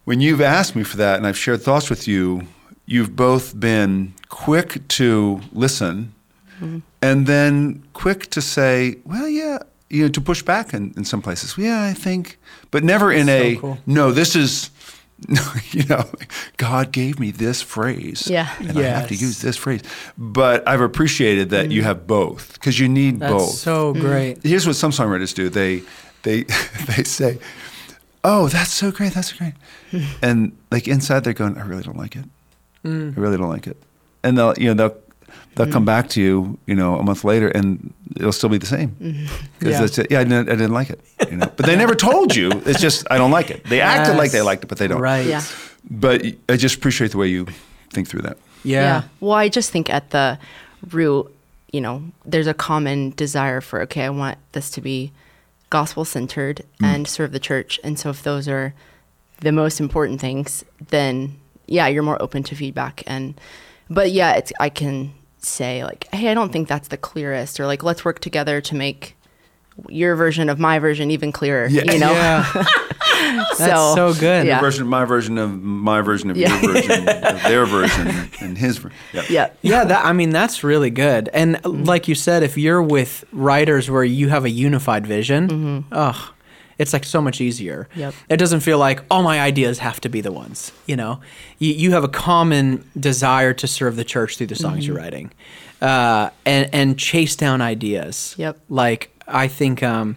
when 0.06 0.22
you've 0.22 0.42
asked 0.42 0.76
me 0.76 0.84
for 0.84 0.98
that 0.98 1.18
and 1.18 1.28
I've 1.28 1.38
shared 1.38 1.62
thoughts 1.62 1.90
with 1.90 2.08
you, 2.08 2.48
you've 2.86 3.16
both 3.16 3.60
been 3.60 4.14
quick 4.30 4.88
to 4.88 5.42
listen 5.54 6.14
mm-hmm. 6.56 6.80
and 7.02 7.28
then 7.28 7.84
quick 7.94 8.30
to 8.32 8.42
say, 8.42 8.96
well, 9.06 9.28
yeah, 9.28 9.60
you 9.90 10.04
know, 10.04 10.10
to 10.10 10.22
push 10.22 10.42
back 10.42 10.74
in, 10.74 10.94
in 10.96 11.04
some 11.04 11.22
places. 11.22 11.58
Yeah, 11.58 11.84
I 11.84 11.94
think, 11.94 12.40
but 12.72 12.84
never 12.84 13.12
in 13.12 13.28
so 13.28 13.34
a, 13.34 13.56
cool. 13.58 13.78
no, 13.86 14.12
this 14.12 14.36
is, 14.36 14.72
you 15.72 15.84
know, 15.86 16.06
God 16.58 16.92
gave 16.92 17.20
me 17.20 17.32
this 17.32 17.62
phrase. 17.62 18.28
Yeah. 18.30 18.50
And 18.60 18.78
I 18.78 18.84
have 18.84 19.08
to 19.10 19.16
use 19.16 19.42
this 19.42 19.58
phrase. 19.58 19.82
But 20.18 20.68
I've 20.68 20.82
appreciated 20.82 21.50
that 21.50 21.72
you 21.72 21.84
have 21.84 22.08
both 22.08 22.54
because 22.54 22.80
you 22.80 22.88
need 22.88 23.20
That's 23.20 23.34
both 23.34 23.50
so 23.52 23.94
great. 23.94 24.42
here's 24.44 24.66
what 24.66 24.76
some 24.76 24.92
songwriters 24.92 25.34
do 25.36 25.50
they 25.50 25.84
they 26.24 26.44
they 26.88 27.04
say 27.04 27.38
oh 28.24 28.48
that's 28.50 28.72
so 28.72 28.92
great 28.92 29.14
that's 29.14 29.32
so 29.32 29.38
great 29.38 29.54
and 30.22 30.52
like 30.72 30.88
inside 30.88 31.24
they're 31.24 31.32
going 31.34 31.58
i 31.58 31.64
really 31.66 31.84
don't 31.84 31.98
like 31.98 32.16
it 32.16 32.26
Mm. 32.86 33.18
i 33.18 33.20
really 33.22 33.38
don't 33.38 33.50
like 33.50 33.68
it 33.68 33.76
and 34.24 34.38
they'll 34.38 34.54
you 34.58 34.74
know 34.74 34.74
they'll 34.90 34.98
they'll 35.56 35.72
come 35.72 35.84
mm. 35.84 35.88
back 35.88 36.10
to 36.10 36.22
you 36.22 36.58
you 36.66 36.76
know 36.76 36.98
a 36.98 37.04
month 37.04 37.24
later 37.24 37.50
and 37.50 37.94
it'll 38.16 38.32
still 38.32 38.50
be 38.50 38.58
the 38.58 38.66
same 38.66 38.90
mm-hmm. 38.92 39.26
because 39.60 39.80
Yeah. 39.80 39.84
it's 40.04 40.12
yeah 40.12 40.20
I 40.20 40.24
didn't, 40.24 40.50
I 40.50 40.56
didn't 40.56 40.74
like 40.74 40.90
it 40.90 41.00
you 41.30 41.38
know 41.38 41.52
but 41.56 41.66
they 41.66 41.76
never 41.84 41.96
told 41.96 42.36
you 42.36 42.52
it's 42.66 42.80
just 42.80 43.06
i 43.12 43.18
don't 43.18 43.32
like 43.32 43.50
it 43.50 43.64
they 43.66 43.82
acted 43.82 44.16
like 44.16 44.32
they 44.32 44.42
liked 44.42 44.64
it 44.64 44.68
but 44.68 44.78
they 44.78 44.88
don't 44.88 45.02
Right. 45.02 45.26
Yeah. 45.26 45.44
but 45.90 46.24
i 46.48 46.56
just 46.56 46.76
appreciate 46.76 47.12
the 47.12 47.18
way 47.18 47.28
you 47.28 47.48
think 47.92 48.08
through 48.08 48.22
that 48.22 48.38
Yeah. 48.64 49.04
Well, 49.20 49.34
I 49.34 49.50
just 49.50 49.72
think 49.72 49.90
at 49.90 50.10
the 50.10 50.38
root, 50.92 51.34
you 51.72 51.82
know, 51.82 52.04
there's 52.26 52.48
a 52.48 52.54
common 52.54 53.12
desire 53.12 53.62
for, 53.62 53.82
okay, 53.84 54.04
I 54.04 54.10
want 54.10 54.38
this 54.52 54.70
to 54.72 54.82
be 54.82 55.12
gospel 55.70 56.04
centered 56.06 56.64
mm. 56.82 56.86
and 56.86 57.08
serve 57.08 57.32
the 57.32 57.40
church. 57.40 57.80
And 57.84 57.98
so 57.98 58.10
if 58.10 58.24
those 58.24 58.48
are 58.48 58.74
the 59.42 59.52
most 59.52 59.80
important 59.80 60.20
things, 60.20 60.66
then 60.90 61.38
yeah, 61.68 61.88
you're 61.88 62.04
more 62.04 62.22
open 62.22 62.44
to 62.44 62.56
feedback. 62.56 63.04
And, 63.08 63.40
but 63.90 64.12
yeah, 64.12 64.34
it's, 64.34 64.52
I 64.60 64.70
can 64.70 65.14
say 65.40 65.84
like, 65.84 66.08
hey, 66.14 66.30
I 66.30 66.34
don't 66.34 66.52
think 66.52 66.68
that's 66.68 66.88
the 66.90 66.98
clearest, 66.98 67.60
or 67.60 67.66
like, 67.66 67.84
let's 67.84 68.04
work 68.06 68.20
together 68.20 68.62
to 68.62 68.76
make 68.76 69.16
your 69.88 70.16
version 70.16 70.50
of 70.50 70.60
my 70.60 70.78
version 70.80 71.10
even 71.12 71.32
clearer, 71.32 71.68
Yeah. 71.68 71.92
you 71.92 72.00
know? 72.00 72.12
Yeah. 72.12 72.46
That's 73.58 73.58
so 73.96 74.14
good. 74.20 74.46
Yeah. 74.48 74.60
version 74.60 74.88
my 74.88 75.06
version 75.06 75.38
of 75.38 75.62
my 75.62 76.02
version 76.02 76.30
of 76.30 76.38
Yeah. 76.38 76.60
your 76.62 76.74
version 76.74 77.08
of 77.08 77.44
their 77.44 77.66
version 77.66 78.08
and 78.42 78.58
his 78.58 78.78
version 78.78 78.98
yeah. 79.14 79.24
Yeah. 79.30 79.50
Yeah, 79.62 79.84
that 79.86 80.06
I 80.06 80.14
mean 80.14 80.30
that's 80.32 80.64
really 80.64 80.90
good. 80.90 81.30
And 81.34 81.56
Mm-hmm. 81.58 81.84
like 81.84 82.08
you 82.08 82.16
said, 82.16 82.44
if 82.44 82.58
you're 82.58 82.82
with 82.82 83.24
writers 83.32 83.90
where 83.90 84.04
you 84.04 84.30
have 84.30 84.46
a 84.46 84.50
unified 84.50 85.06
vision, 85.08 85.48
Mm-hmm. 85.48 85.94
ugh, 85.94 86.34
it's 86.80 86.94
like 86.94 87.04
so 87.04 87.22
much 87.22 87.40
easier. 87.42 87.88
Yep. 87.96 88.14
It 88.30 88.38
doesn't 88.38 88.62
feel 88.62 88.80
like 88.80 89.04
all 89.12 89.22
my 89.22 89.40
ideas 89.40 89.78
have 89.80 90.00
to 90.02 90.10
be 90.10 90.22
the 90.22 90.32
ones. 90.32 90.72
You 90.88 90.96
know, 90.96 91.20
you, 91.60 91.72
you 91.74 91.92
have 91.92 92.04
a 92.04 92.08
common 92.10 92.84
desire 93.00 93.54
to 93.54 93.68
serve 93.68 93.96
the 93.98 94.04
church 94.06 94.38
through 94.38 94.48
the 94.48 94.56
songs 94.56 94.88
you're 94.88 94.96
Mm-hmm. 94.96 95.04
writing, 95.04 95.32
uh, 95.82 96.30
and 96.46 96.70
and 96.74 96.98
chase 96.98 97.36
down 97.36 97.62
ideas. 97.62 98.34
Yep. 98.38 98.58
Like 98.70 99.12
I 99.28 99.48
think 99.48 99.84
um, 99.84 100.16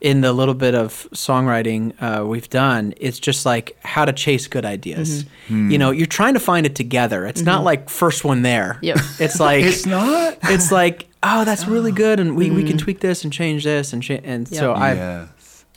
in 0.00 0.20
the 0.20 0.32
little 0.32 0.54
bit 0.54 0.74
of 0.74 1.08
songwriting 1.14 1.92
uh, 2.00 2.24
we've 2.26 2.48
done, 2.48 2.94
it's 2.96 3.18
just 3.18 3.44
like 3.44 3.76
how 3.82 4.04
to 4.04 4.12
chase 4.12 4.46
good 4.46 4.64
ideas. 4.64 5.24
Mm-hmm. 5.24 5.70
You 5.70 5.78
know, 5.78 5.90
you're 5.90 6.06
trying 6.06 6.34
to 6.34 6.40
find 6.40 6.66
it 6.66 6.74
together. 6.76 7.26
It's 7.26 7.42
not 7.42 7.64
like 7.64 7.88
first 7.90 8.24
one 8.24 8.42
there. 8.42 8.78
Yep. 8.82 8.98
It's 9.18 9.40
like 9.40 9.64
it's 9.64 9.86
not 9.86 10.38
it's 10.44 10.70
like 10.72 11.06
oh 11.24 11.44
that's 11.44 11.66
really 11.66 11.92
good 11.92 12.18
and 12.20 12.34
we, 12.36 12.50
we 12.50 12.64
can 12.64 12.76
tweak 12.76 12.98
this 13.00 13.22
and 13.24 13.32
change 13.32 13.62
this 13.64 13.92
and 13.92 14.02
cha- 14.02 14.20
and 14.24 14.48
so 14.48 14.72
I 14.72 14.94
yeah 14.94 15.26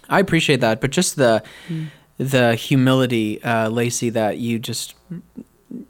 I 0.09 0.19
appreciate 0.19 0.61
that 0.61 0.81
but 0.81 0.91
just 0.91 1.15
the 1.15 1.43
the 2.17 2.55
humility 2.55 3.43
uh, 3.43 3.69
Lacey 3.69 4.09
that 4.11 4.37
you 4.37 4.59
just 4.59 4.95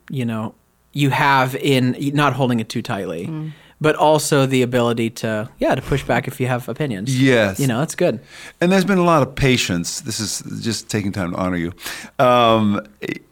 you 0.10 0.26
know 0.26 0.56
you 0.94 1.10
have 1.10 1.56
in 1.56 1.96
not 2.14 2.34
holding 2.34 2.60
it 2.60 2.70
too 2.70 2.82
tightly 2.82 3.54
but 3.82 3.96
also 3.96 4.46
the 4.46 4.62
ability 4.62 5.10
to 5.10 5.50
yeah 5.60 5.76
to 5.76 5.82
push 5.82 6.04
back 6.04 6.28
if 6.28 6.40
you 6.40 6.48
have 6.48 6.68
opinions. 6.70 7.20
Yes. 7.22 7.60
you 7.60 7.68
know 7.68 7.80
that's 7.80 7.96
good. 7.96 8.20
And 8.62 8.72
there's 8.72 8.86
been 8.86 8.98
a 8.98 9.04
lot 9.04 9.22
of 9.22 9.36
patience. 9.36 10.02
This 10.02 10.20
is 10.20 10.42
just 10.64 10.90
taking 10.90 11.12
time 11.12 11.32
to 11.32 11.38
honor 11.38 11.58
you. 11.58 11.74
Um, 12.20 12.82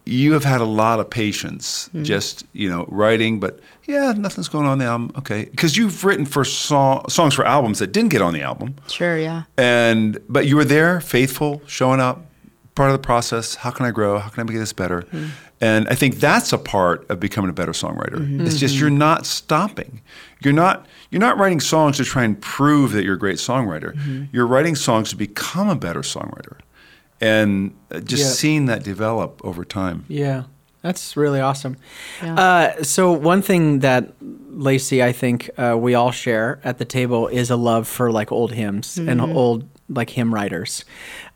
you 0.05 0.33
have 0.33 0.43
had 0.43 0.59
a 0.59 0.65
lot 0.65 0.99
of 0.99 1.09
patience, 1.09 1.89
just 2.01 2.43
you 2.53 2.69
know, 2.69 2.85
writing. 2.89 3.39
But 3.39 3.59
yeah, 3.85 4.13
nothing's 4.17 4.49
going 4.49 4.65
on 4.67 4.77
the 4.79 4.85
album. 4.85 5.11
Okay, 5.17 5.45
because 5.45 5.77
you've 5.77 6.03
written 6.03 6.25
for 6.25 6.43
song, 6.43 7.07
songs 7.09 7.33
for 7.33 7.45
albums 7.45 7.79
that 7.79 7.93
didn't 7.93 8.09
get 8.11 8.21
on 8.21 8.33
the 8.33 8.41
album, 8.41 8.75
Sure, 8.89 9.17
yeah. 9.17 9.43
and 9.57 10.19
but 10.27 10.45
you 10.45 10.57
were 10.57 10.65
there, 10.65 10.99
faithful, 10.99 11.61
showing 11.67 12.01
up, 12.01 12.25
part 12.75 12.89
of 12.89 12.93
the 12.93 13.05
process. 13.05 13.55
How 13.55 13.71
can 13.71 13.85
I 13.85 13.91
grow? 13.91 14.19
How 14.19 14.29
can 14.29 14.41
I 14.41 14.43
make 14.51 14.57
this 14.59 14.73
better? 14.73 15.05
And 15.61 15.87
I 15.87 15.95
think 15.95 16.15
that's 16.15 16.51
a 16.51 16.57
part 16.57 17.09
of 17.09 17.19
becoming 17.19 17.49
a 17.49 17.53
better 17.53 17.71
songwriter. 17.71 18.41
It's 18.45 18.57
just 18.59 18.75
you're 18.75 18.89
not 18.89 19.25
stopping. 19.25 20.01
You're 20.43 20.53
not 20.53 20.85
you're 21.09 21.21
not 21.21 21.37
writing 21.37 21.59
songs 21.59 21.97
to 21.97 22.03
try 22.03 22.23
and 22.23 22.39
prove 22.41 22.91
that 22.93 23.03
you're 23.03 23.15
a 23.15 23.19
great 23.19 23.37
songwriter. 23.37 24.27
You're 24.33 24.47
writing 24.47 24.75
songs 24.75 25.09
to 25.11 25.15
become 25.15 25.69
a 25.69 25.75
better 25.75 26.01
songwriter, 26.01 26.57
and 27.21 27.73
uh, 27.91 27.99
just 27.99 28.23
Yeah. 28.23 28.29
seeing 28.29 28.65
that 28.65 28.83
develop 28.83 29.39
over 29.43 29.63
time. 29.63 30.05
Yeah, 30.07 30.43
that's 30.81 31.15
really 31.15 31.39
awesome. 31.39 31.77
Yeah. 32.21 32.35
Uh, 32.35 32.83
so 32.83 33.11
one 33.11 33.41
thing 33.41 33.79
that 33.79 34.13
Lacey, 34.49 35.01
I 35.03 35.11
think 35.13 35.49
uh, 35.57 35.77
we 35.79 35.93
all 35.95 36.11
share 36.11 36.59
at 36.63 36.77
the 36.77 36.85
table 36.85 37.27
is 37.27 37.49
a 37.49 37.55
love 37.55 37.87
for 37.87 38.11
like 38.11 38.31
old 38.31 38.51
hymns 38.51 38.97
and 38.97 39.21
old 39.21 39.67
like 39.89 40.09
hymn 40.11 40.33
writers. 40.33 40.85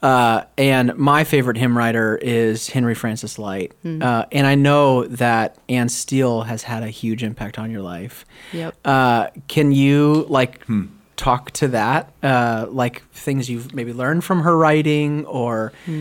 Uh, 0.01 0.43
and 0.57 0.95
my 0.97 1.23
favorite 1.23 1.57
hymn 1.57 1.77
writer 1.77 2.17
is 2.21 2.69
Henry 2.69 2.95
Francis 2.95 3.37
Lyte. 3.37 3.73
Uh, 3.85 4.25
and 4.31 4.47
I 4.47 4.55
know 4.55 5.05
that 5.07 5.57
Anne 5.69 5.89
Steele 5.89 6.43
has 6.43 6.63
had 6.63 6.83
a 6.83 6.89
huge 6.89 7.23
impact 7.23 7.59
on 7.59 7.71
your 7.71 7.81
life. 7.81 8.25
Yep. 8.53 8.75
Uh, 8.85 9.27
can 9.47 9.71
you 9.71 10.25
like 10.29 10.65
talk 11.17 11.51
to 11.51 11.67
that, 11.69 12.13
uh, 12.23 12.67
like 12.69 13.03
things 13.11 13.49
you've 13.49 13.73
maybe 13.73 13.91
learned 13.93 14.23
from 14.23 14.41
her 14.43 14.57
writing 14.57 15.25
or 15.25 15.73
uh, 15.87 15.97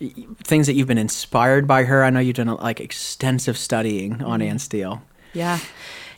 y- 0.00 0.12
things 0.42 0.66
that 0.66 0.72
you've 0.72 0.88
been 0.88 0.98
inspired 0.98 1.66
by 1.66 1.84
her? 1.84 2.02
I 2.02 2.10
know 2.10 2.20
you've 2.20 2.36
done 2.36 2.48
like 2.48 2.80
extensive 2.80 3.56
studying 3.56 4.22
on 4.22 4.42
Anne 4.42 4.58
Steele. 4.58 5.02
Yeah. 5.32 5.58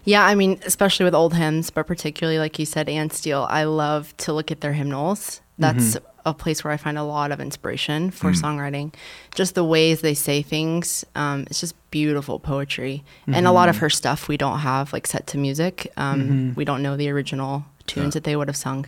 Yeah, 0.04 0.24
I 0.24 0.34
mean, 0.34 0.58
especially 0.64 1.04
with 1.04 1.14
old 1.14 1.34
hymns, 1.34 1.68
but 1.68 1.86
particularly 1.86 2.38
like 2.38 2.58
you 2.58 2.64
said, 2.64 2.88
Anne 2.88 3.10
Steele, 3.10 3.46
I 3.50 3.64
love 3.64 4.16
to 4.18 4.32
look 4.32 4.50
at 4.50 4.62
their 4.62 4.72
hymnals. 4.72 5.42
That's 5.60 5.96
a 6.26 6.34
place 6.34 6.62
where 6.64 6.72
I 6.72 6.76
find 6.76 6.98
a 6.98 7.02
lot 7.02 7.32
of 7.32 7.40
inspiration 7.40 8.10
for 8.10 8.30
songwriting. 8.32 8.92
Just 9.34 9.54
the 9.54 9.64
ways 9.64 10.00
they 10.00 10.14
say 10.14 10.42
things, 10.42 11.04
um, 11.14 11.44
it's 11.48 11.60
just 11.60 11.74
beautiful 11.90 12.38
poetry. 12.38 13.02
And 13.26 13.46
a 13.46 13.52
lot 13.52 13.68
of 13.68 13.76
her 13.78 13.90
stuff 13.90 14.28
we 14.28 14.36
don't 14.36 14.58
have 14.60 14.92
like 14.92 15.06
set 15.06 15.26
to 15.28 15.38
music. 15.38 15.92
Um, 15.96 16.18
We 16.56 16.64
don't 16.64 16.82
know 16.82 16.96
the 16.96 17.08
original 17.10 17.64
tunes 17.86 18.14
that 18.14 18.24
they 18.24 18.36
would 18.36 18.48
have 18.48 18.56
sung. 18.56 18.86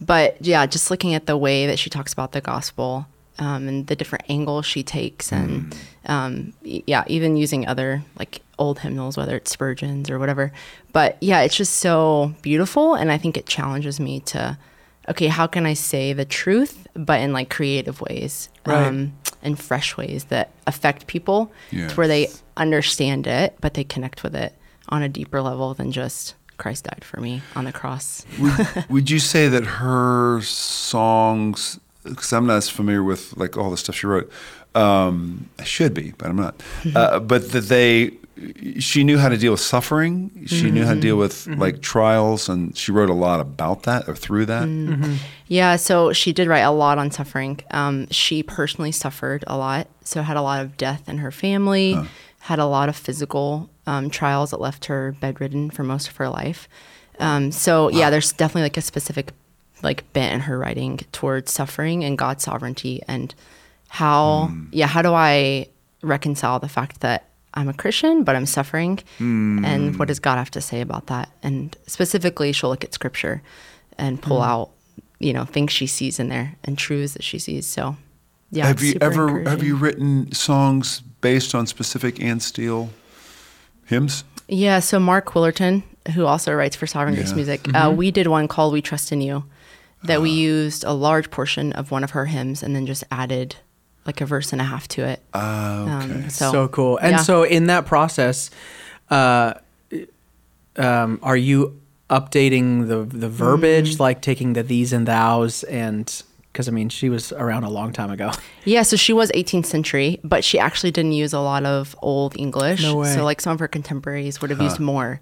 But 0.00 0.36
yeah, 0.44 0.66
just 0.66 0.90
looking 0.90 1.14
at 1.14 1.26
the 1.26 1.36
way 1.36 1.66
that 1.66 1.78
she 1.78 1.90
talks 1.90 2.12
about 2.12 2.32
the 2.32 2.40
gospel 2.40 3.06
um, 3.38 3.68
and 3.68 3.86
the 3.86 3.96
different 3.96 4.24
angles 4.28 4.66
she 4.66 4.82
takes, 4.82 5.32
and 5.32 5.74
um, 6.06 6.52
yeah, 6.62 7.02
even 7.08 7.36
using 7.36 7.66
other 7.66 8.02
like 8.18 8.42
old 8.58 8.78
hymnals, 8.80 9.16
whether 9.16 9.36
it's 9.36 9.50
Spurgeon's 9.50 10.10
or 10.10 10.18
whatever. 10.18 10.52
But 10.92 11.16
yeah, 11.20 11.40
it's 11.42 11.56
just 11.56 11.74
so 11.78 12.34
beautiful, 12.42 12.94
and 12.94 13.10
I 13.10 13.18
think 13.18 13.36
it 13.36 13.46
challenges 13.46 13.98
me 13.98 14.20
to, 14.20 14.56
okay, 15.08 15.26
how 15.28 15.46
can 15.46 15.66
I 15.66 15.74
say 15.74 16.12
the 16.12 16.24
truth, 16.24 16.86
but 16.94 17.20
in 17.20 17.32
like 17.32 17.50
creative 17.50 18.00
ways, 18.00 18.48
Right. 18.66 18.86
um, 18.86 19.12
and 19.42 19.58
fresh 19.58 19.96
ways 19.96 20.24
that 20.24 20.50
affect 20.66 21.06
people 21.06 21.52
to 21.70 21.88
where 21.94 22.08
they 22.08 22.28
understand 22.56 23.26
it, 23.26 23.54
but 23.60 23.74
they 23.74 23.84
connect 23.84 24.22
with 24.22 24.34
it 24.34 24.54
on 24.88 25.02
a 25.02 25.08
deeper 25.08 25.42
level 25.42 25.74
than 25.74 25.92
just 25.92 26.34
Christ 26.56 26.84
died 26.84 27.04
for 27.04 27.20
me 27.20 27.42
on 27.56 27.64
the 27.64 27.72
cross. 27.72 28.24
would, 28.40 28.84
would 28.88 29.10
you 29.10 29.18
say 29.18 29.48
that 29.48 29.64
her 29.64 30.40
songs 30.42 31.78
because 32.04 32.32
i'm 32.34 32.46
not 32.46 32.56
as 32.58 32.68
familiar 32.68 33.02
with 33.02 33.34
like 33.36 33.56
all 33.56 33.70
the 33.70 33.76
stuff 33.78 33.94
she 33.96 34.06
wrote 34.06 34.30
um, 34.74 35.48
i 35.58 35.64
should 35.64 35.94
be 35.94 36.12
but 36.18 36.28
i'm 36.28 36.36
not 36.36 36.62
uh, 36.94 37.18
but 37.18 37.50
that 37.52 37.62
they 37.62 38.10
she 38.78 39.04
knew 39.04 39.18
how 39.18 39.28
to 39.28 39.36
deal 39.36 39.52
with 39.52 39.60
suffering. 39.60 40.44
She 40.46 40.70
knew 40.70 40.84
how 40.84 40.94
to 40.94 41.00
deal 41.00 41.16
with 41.16 41.46
like 41.46 41.80
trials 41.80 42.48
and 42.48 42.76
she 42.76 42.90
wrote 42.92 43.10
a 43.10 43.14
lot 43.14 43.40
about 43.40 43.84
that 43.84 44.08
or 44.08 44.14
through 44.16 44.46
that. 44.46 44.68
Yeah, 45.46 45.76
so 45.76 46.12
she 46.12 46.32
did 46.32 46.48
write 46.48 46.60
a 46.60 46.70
lot 46.70 46.98
on 46.98 47.10
suffering. 47.10 47.60
Um, 47.70 48.08
she 48.10 48.42
personally 48.42 48.92
suffered 48.92 49.44
a 49.46 49.56
lot, 49.56 49.86
so 50.02 50.22
had 50.22 50.36
a 50.36 50.42
lot 50.42 50.62
of 50.62 50.76
death 50.76 51.08
in 51.08 51.18
her 51.18 51.30
family, 51.30 51.96
had 52.40 52.58
a 52.58 52.66
lot 52.66 52.88
of 52.88 52.96
physical 52.96 53.70
um, 53.86 54.10
trials 54.10 54.50
that 54.50 54.60
left 54.60 54.86
her 54.86 55.12
bedridden 55.20 55.70
for 55.70 55.84
most 55.84 56.08
of 56.08 56.16
her 56.16 56.28
life. 56.28 56.68
Um, 57.20 57.52
so 57.52 57.88
yeah, 57.90 58.10
there's 58.10 58.32
definitely 58.32 58.62
like 58.62 58.76
a 58.76 58.82
specific 58.82 59.32
like 59.82 60.10
bent 60.12 60.32
in 60.32 60.40
her 60.40 60.58
writing 60.58 60.98
towards 61.12 61.52
suffering 61.52 62.04
and 62.04 62.16
God's 62.18 62.42
sovereignty 62.42 63.02
and 63.06 63.34
how 63.88 64.50
yeah 64.72 64.86
how 64.86 65.02
do 65.02 65.12
I 65.12 65.66
reconcile 66.02 66.58
the 66.58 66.68
fact 66.68 67.00
that 67.00 67.28
I'm 67.54 67.68
a 67.68 67.74
Christian 67.74 68.24
but 68.24 68.36
I'm 68.36 68.46
suffering. 68.46 69.00
And 69.18 69.92
hmm. 69.92 69.98
what 69.98 70.08
does 70.08 70.18
God 70.18 70.36
have 70.36 70.50
to 70.52 70.60
say 70.60 70.80
about 70.80 71.06
that? 71.06 71.30
And 71.42 71.76
specifically, 71.86 72.52
she'll 72.52 72.70
look 72.70 72.84
at 72.84 72.92
Scripture 72.94 73.42
and 73.96 74.20
pull 74.20 74.38
hmm. 74.38 74.50
out 74.50 74.70
you 75.24 75.32
know 75.32 75.44
things 75.44 75.72
she 75.72 75.86
sees 75.86 76.20
in 76.20 76.28
there 76.28 76.54
and 76.64 76.76
truths 76.76 77.14
that 77.14 77.24
she 77.24 77.38
sees. 77.38 77.66
So 77.66 77.96
yeah, 78.50 78.66
have 78.66 78.82
you 78.82 78.96
ever 79.00 79.42
have 79.48 79.62
you 79.62 79.76
written 79.76 80.32
songs 80.32 81.00
based 81.20 81.54
on 81.54 81.66
specific 81.66 82.22
Anne 82.22 82.40
Steele 82.40 82.90
hymns? 83.86 84.24
Yeah, 84.46 84.80
so 84.80 85.00
Mark 85.00 85.30
Willerton, 85.30 85.82
who 86.14 86.26
also 86.26 86.52
writes 86.52 86.76
for 86.76 86.86
Sovereign 86.86 87.14
Grace 87.14 87.30
Yeah. 87.30 87.36
Music, 87.36 87.68
uh, 87.68 87.88
mm-hmm. 87.88 87.96
we 87.96 88.10
did 88.10 88.26
one 88.26 88.46
called 88.48 88.72
"We 88.72 88.82
Trust 88.82 89.12
in 89.12 89.22
You," 89.22 89.44
that 90.04 90.20
we 90.20 90.30
ah. 90.30 90.34
used 90.34 90.84
a 90.84 90.92
large 90.92 91.30
portion 91.30 91.72
of 91.72 91.90
one 91.90 92.04
of 92.04 92.10
her 92.10 92.26
hymns 92.26 92.62
and 92.62 92.76
then 92.76 92.86
just 92.86 93.04
added 93.10 93.56
like 94.06 94.20
a 94.20 94.26
verse 94.26 94.52
and 94.52 94.60
a 94.60 94.64
half 94.64 94.86
to 94.88 95.04
it. 95.04 95.20
Ah, 95.32 96.04
okay. 96.04 96.14
Um, 96.14 96.30
So, 96.30 96.52
so, 96.52 96.68
cool. 96.68 96.98
And 96.98 97.12
yeah. 97.12 97.22
so 97.22 97.42
in 97.42 97.66
that 97.66 97.86
process, 97.86 98.50
uh, 99.10 99.54
um, 100.76 101.18
are 101.22 101.36
you 101.36 101.80
updating 102.10 102.88
the 102.88 103.04
the 103.04 103.28
verbiage, 103.28 103.98
like 103.98 104.20
taking 104.20 104.52
the 104.52 104.62
these 104.62 104.92
and 104.92 105.06
thous, 105.06 105.62
and 105.64 106.22
because 106.52 106.68
I 106.68 106.72
mean 106.72 106.88
she 106.88 107.08
was 107.08 107.32
around 107.32 107.64
a 107.64 107.70
long 107.70 107.92
time 107.92 108.10
ago. 108.10 108.30
Yeah, 108.66 108.80
so 108.80 108.96
she 108.96 109.12
was 109.12 109.30
18th 109.32 109.66
century, 109.66 110.20
but 110.24 110.42
she 110.42 110.58
actually 110.58 110.90
didn't 110.90 111.12
use 111.12 111.34
a 111.34 111.38
lot 111.38 111.66
of 111.66 111.94
old 112.00 112.34
English. 112.38 112.82
No 112.82 112.96
way. 112.96 113.12
So 113.12 113.22
like 113.22 113.42
some 113.42 113.52
of 113.52 113.58
her 113.60 113.68
contemporaries 113.68 114.40
would 114.40 114.48
have 114.48 114.62
used 114.62 114.80
more. 114.80 115.20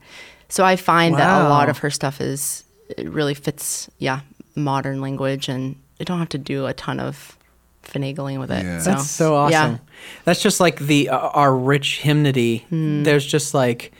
So 0.49 0.65
I 0.65 0.77
find 0.77 1.17
that 1.17 1.47
a 1.47 1.49
lot 1.49 1.69
of 1.69 1.79
her 1.79 1.91
stuff 1.91 2.21
is 2.21 2.63
it 2.97 3.11
really 3.11 3.35
fits, 3.35 3.91
yeah, 3.99 4.21
modern 4.55 5.01
language, 5.01 5.49
and 5.49 5.75
you 5.99 6.05
don't 6.05 6.21
have 6.21 6.29
to 6.29 6.39
do 6.39 6.67
a 6.67 6.73
ton 6.75 7.01
of 7.01 7.37
finagling 7.83 8.39
with 8.39 8.51
it. 8.51 8.65
Yeah. 8.65 8.79
So, 8.81 8.91
That's 8.91 9.11
so 9.11 9.35
awesome. 9.35 9.53
Yeah. 9.73 9.79
That's 10.25 10.43
just 10.43 10.61
like 10.61 10.79
the 10.79 11.09
uh, 11.11 11.19
our 11.19 11.55
rich 11.55 12.01
hymnody. 12.01 12.65
Hmm. 12.69 13.03
There's 13.03 13.25
just 13.27 13.55
like, 13.55 13.93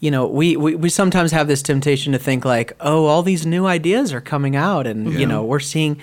you 0.00 0.10
know, 0.10 0.26
we, 0.26 0.56
we 0.56 0.74
we 0.76 0.88
sometimes 0.88 1.32
have 1.32 1.48
this 1.48 1.62
temptation 1.62 2.12
to 2.12 2.18
think 2.18 2.44
like, 2.44 2.72
oh, 2.80 3.06
all 3.06 3.22
these 3.22 3.44
new 3.46 3.66
ideas 3.66 4.12
are 4.12 4.20
coming 4.20 4.56
out, 4.56 4.86
and 4.86 5.12
Yeah. 5.12 5.18
you 5.20 5.26
know, 5.26 5.42
we're 5.44 5.60
seeing. 5.60 6.00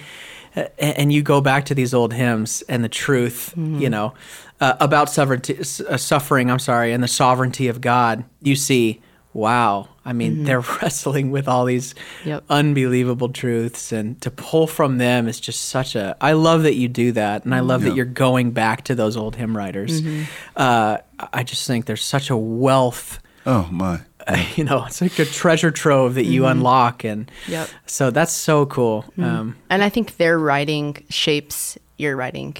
uh, 0.55 0.63
And 0.77 1.11
you 1.11 1.21
go 1.21 1.41
back 1.41 1.65
to 1.65 1.75
these 1.75 1.93
old 1.93 2.13
hymns 2.13 2.63
and 2.69 2.83
the 2.83 2.89
truth, 2.89 3.53
Mm-hmm. 3.57 3.79
you 3.81 3.89
know, 3.89 4.13
uh, 4.61 4.75
about 4.79 5.09
sovereignty, 5.09 5.57
uh, 5.89 5.97
suffering. 5.97 6.49
I'm 6.49 6.59
sorry, 6.59 6.93
and 6.93 7.03
the 7.03 7.07
sovereignty 7.09 7.67
of 7.67 7.81
God. 7.81 8.23
You 8.41 8.55
see, 8.55 9.01
wow. 9.35 9.89
I 10.07 10.13
mean, 10.13 10.43
they're 10.45 10.59
wrestling 10.81 11.29
with 11.31 11.47
all 11.47 11.65
these 11.65 11.93
Mm-hmm. 11.93 12.29
Yep. 12.29 12.43
unbelievable 12.49 13.29
truths, 13.29 13.91
and 13.91 14.19
to 14.21 14.31
pull 14.31 14.65
from 14.67 14.97
them 14.97 15.27
is 15.27 15.39
just 15.39 15.63
such 15.69 15.95
a. 15.95 16.15
I 16.21 16.31
love 16.33 16.63
that 16.63 16.75
you 16.75 16.87
do 16.87 17.11
that, 17.11 17.43
and 17.45 17.53
I 17.53 17.59
love 17.59 17.81
that 17.83 17.95
you're 17.95 18.05
going 18.05 18.51
back 18.51 18.83
to 18.85 18.95
those 18.95 19.15
old 19.17 19.35
hymn 19.35 19.55
writers. 19.55 20.01
Mm-hmm. 20.01 20.23
Uh, 20.55 20.97
I 21.33 21.43
just 21.43 21.67
think 21.67 21.85
there's 21.85 22.03
such 22.03 22.29
a 22.29 22.37
wealth. 22.37 23.19
oh 23.45 23.67
my 23.71 23.99
You 24.55 24.63
know, 24.63 24.85
it's 24.85 25.01
like 25.01 25.19
a 25.19 25.25
treasure 25.25 25.69
trove 25.71 26.15
that 26.15 26.21
Mm-hmm. 26.23 26.31
you 26.31 26.45
unlock, 26.47 27.03
and 27.03 27.29
Yep. 27.47 27.69
so 27.85 28.09
that's 28.11 28.33
so 28.33 28.65
cool. 28.65 29.05
Um, 29.17 29.55
And 29.69 29.83
I 29.83 29.89
think 29.89 30.17
their 30.17 30.37
writing 30.39 31.03
shapes 31.09 31.77
your 31.97 32.15
writing. 32.15 32.55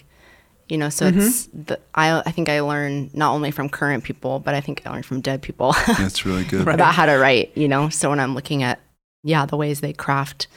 You 0.70 0.78
know, 0.80 0.90
so 0.90 1.06
Mm-hmm. 1.06 1.20
it's 1.20 1.46
the, 1.54 1.80
I 1.94 2.22
I 2.26 2.32
think 2.32 2.50
I 2.50 2.60
learn 2.62 3.10
not 3.14 3.34
only 3.34 3.52
from 3.52 3.70
current 3.70 4.04
people, 4.04 4.40
but 4.40 4.56
I 4.56 4.62
think 4.62 4.82
I 4.86 4.92
learn 4.92 5.04
from 5.04 5.22
dead 5.22 5.42
people 5.42 5.74
that's 5.88 6.26
really 6.26 6.44
good 6.46 6.66
Right. 6.66 6.74
about 6.74 6.94
how 6.96 7.06
to 7.06 7.18
write. 7.18 7.52
You 7.56 7.68
know, 7.68 7.90
so 7.90 8.10
when 8.10 8.20
I'm 8.20 8.34
looking 8.36 8.64
at 8.64 8.80
yeah 9.24 9.46
the 9.46 9.58
ways 9.58 9.82
they 9.82 9.94
craft 9.94 10.48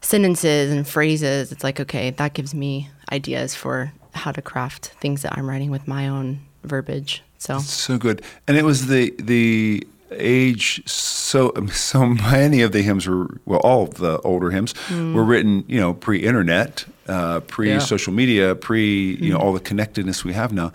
sentences 0.00 0.72
and 0.72 0.86
phrases, 0.86 1.52
it's 1.52 1.62
like 1.64 1.80
okay, 1.80 2.10
that 2.10 2.34
gives 2.34 2.54
me 2.54 2.88
ideas 3.12 3.54
for 3.54 3.92
how 4.14 4.32
to 4.32 4.42
craft 4.42 4.88
things 5.00 5.22
that 5.22 5.36
I'm 5.38 5.48
writing 5.48 5.70
with 5.70 5.86
my 5.86 6.08
own 6.08 6.40
verbiage. 6.64 7.22
So 7.38 7.58
So 7.60 7.98
good, 7.98 8.22
and 8.48 8.56
it 8.56 8.64
was 8.64 8.86
the 8.86 9.14
the 9.18 9.86
age. 10.12 10.82
So 10.86 11.52
so 11.72 12.06
many 12.06 12.62
of 12.62 12.72
the 12.72 12.82
hymns 12.82 13.06
were 13.06 13.28
well, 13.44 13.60
all 13.60 13.84
of 13.84 13.94
the 13.94 14.18
older 14.20 14.50
hymns 14.50 14.74
hmm. 14.86 15.14
were 15.14 15.24
written, 15.24 15.64
you 15.68 15.80
know, 15.80 15.94
pre-internet, 15.94 16.84
uh, 17.08 17.40
pre-social 17.40 18.12
media, 18.12 18.54
pre 18.54 19.14
you 19.14 19.30
know 19.30 19.38
hmm. 19.38 19.44
all 19.44 19.52
the 19.52 19.60
connectedness 19.60 20.24
we 20.24 20.32
have 20.32 20.52
now, 20.52 20.72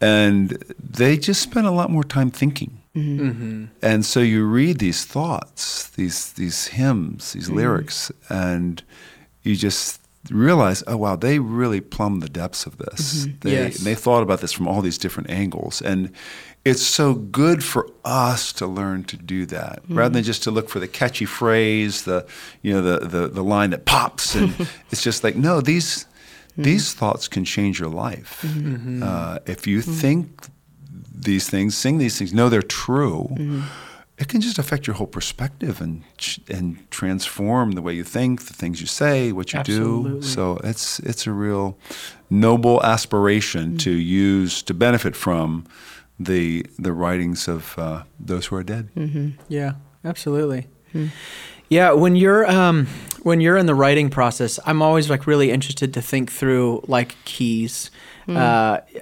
and 0.00 0.50
they 0.78 1.16
just 1.16 1.42
spent 1.42 1.66
a 1.66 1.70
lot 1.70 1.90
more 1.90 2.04
time 2.04 2.30
thinking. 2.30 2.78
Mm-hmm. 2.96 3.28
Mm-hmm. 3.28 3.64
And 3.82 4.04
so 4.04 4.18
you 4.20 4.44
read 4.44 4.78
these 4.78 5.04
thoughts, 5.04 5.88
these 5.90 6.32
these 6.32 6.68
hymns, 6.68 7.32
these 7.32 7.46
hmm. 7.46 7.56
lyrics, 7.56 8.10
and 8.28 8.82
you 9.42 9.56
just 9.56 10.00
realize, 10.30 10.82
oh 10.86 10.96
wow, 10.96 11.16
they 11.16 11.38
really 11.38 11.80
plumbed 11.80 12.22
the 12.22 12.28
depths 12.28 12.66
of 12.66 12.78
this. 12.78 13.26
Mm-hmm. 13.26 13.38
They 13.40 13.52
Yes. 13.52 13.78
they 13.78 13.94
thought 13.94 14.22
about 14.22 14.40
this 14.40 14.52
from 14.52 14.68
all 14.68 14.82
these 14.82 14.98
different 14.98 15.30
angles, 15.30 15.82
and 15.82 16.10
it's 16.64 16.82
so 16.82 17.14
good 17.14 17.64
for 17.64 17.88
us 18.04 18.52
to 18.54 18.66
learn 18.66 19.04
to 19.04 19.16
do 19.16 19.46
that 19.46 19.82
mm-hmm. 19.82 19.96
rather 19.96 20.14
than 20.14 20.24
just 20.24 20.42
to 20.42 20.50
look 20.50 20.68
for 20.68 20.78
the 20.78 20.88
catchy 20.88 21.24
phrase, 21.24 22.04
the 22.04 22.26
you 22.62 22.72
know 22.72 22.82
the 22.82 23.06
the, 23.06 23.28
the 23.28 23.42
line 23.42 23.70
that 23.70 23.84
pops, 23.84 24.34
and 24.34 24.54
it's 24.90 25.02
just 25.02 25.24
like 25.24 25.36
no, 25.36 25.60
these 25.60 26.04
mm-hmm. 26.04 26.62
these 26.62 26.92
thoughts 26.92 27.28
can 27.28 27.44
change 27.44 27.80
your 27.80 27.90
life. 27.90 28.44
Uh, 29.02 29.38
if 29.46 29.66
you 29.66 29.80
think 29.82 30.46
these 31.14 31.48
things, 31.48 31.76
sing 31.76 31.98
these 31.98 32.18
things, 32.18 32.32
know 32.32 32.48
they're 32.48 32.62
true, 32.62 33.28
it 34.20 34.28
can 34.28 34.42
just 34.42 34.58
affect 34.58 34.86
your 34.86 34.94
whole 34.96 35.06
perspective 35.06 35.80
and 35.80 36.02
and 36.48 36.76
transform 36.90 37.72
the 37.72 37.82
way 37.82 37.94
you 37.94 38.04
think, 38.04 38.42
the 38.42 38.52
things 38.52 38.80
you 38.80 38.86
say, 38.86 39.32
what 39.32 39.52
you 39.52 39.58
Absolutely. 39.58 40.20
do. 40.20 40.22
So 40.22 40.60
it's 40.62 41.00
it's 41.00 41.26
a 41.26 41.32
real 41.32 41.78
noble 42.28 42.82
aspiration 42.84 43.78
to 43.78 43.90
use 43.90 44.62
to 44.62 44.74
benefit 44.74 45.16
from 45.16 45.64
the 46.18 46.66
the 46.78 46.92
writings 46.92 47.48
of 47.48 47.74
uh, 47.78 48.02
those 48.18 48.46
who 48.46 48.56
are 48.56 48.62
dead. 48.62 48.90
Yeah, 49.48 49.72
absolutely. 50.04 50.68
Yeah, 51.70 51.92
when 51.92 52.14
you're 52.14 52.50
um, 52.50 52.88
when 53.22 53.40
you're 53.40 53.56
in 53.56 53.66
the 53.66 53.74
writing 53.74 54.10
process, 54.10 54.60
I'm 54.66 54.82
always 54.82 55.08
like 55.08 55.26
really 55.26 55.50
interested 55.50 55.94
to 55.94 56.02
think 56.02 56.30
through 56.30 56.82
like 56.86 57.16
keys, 57.24 57.90
uh, 58.28 58.32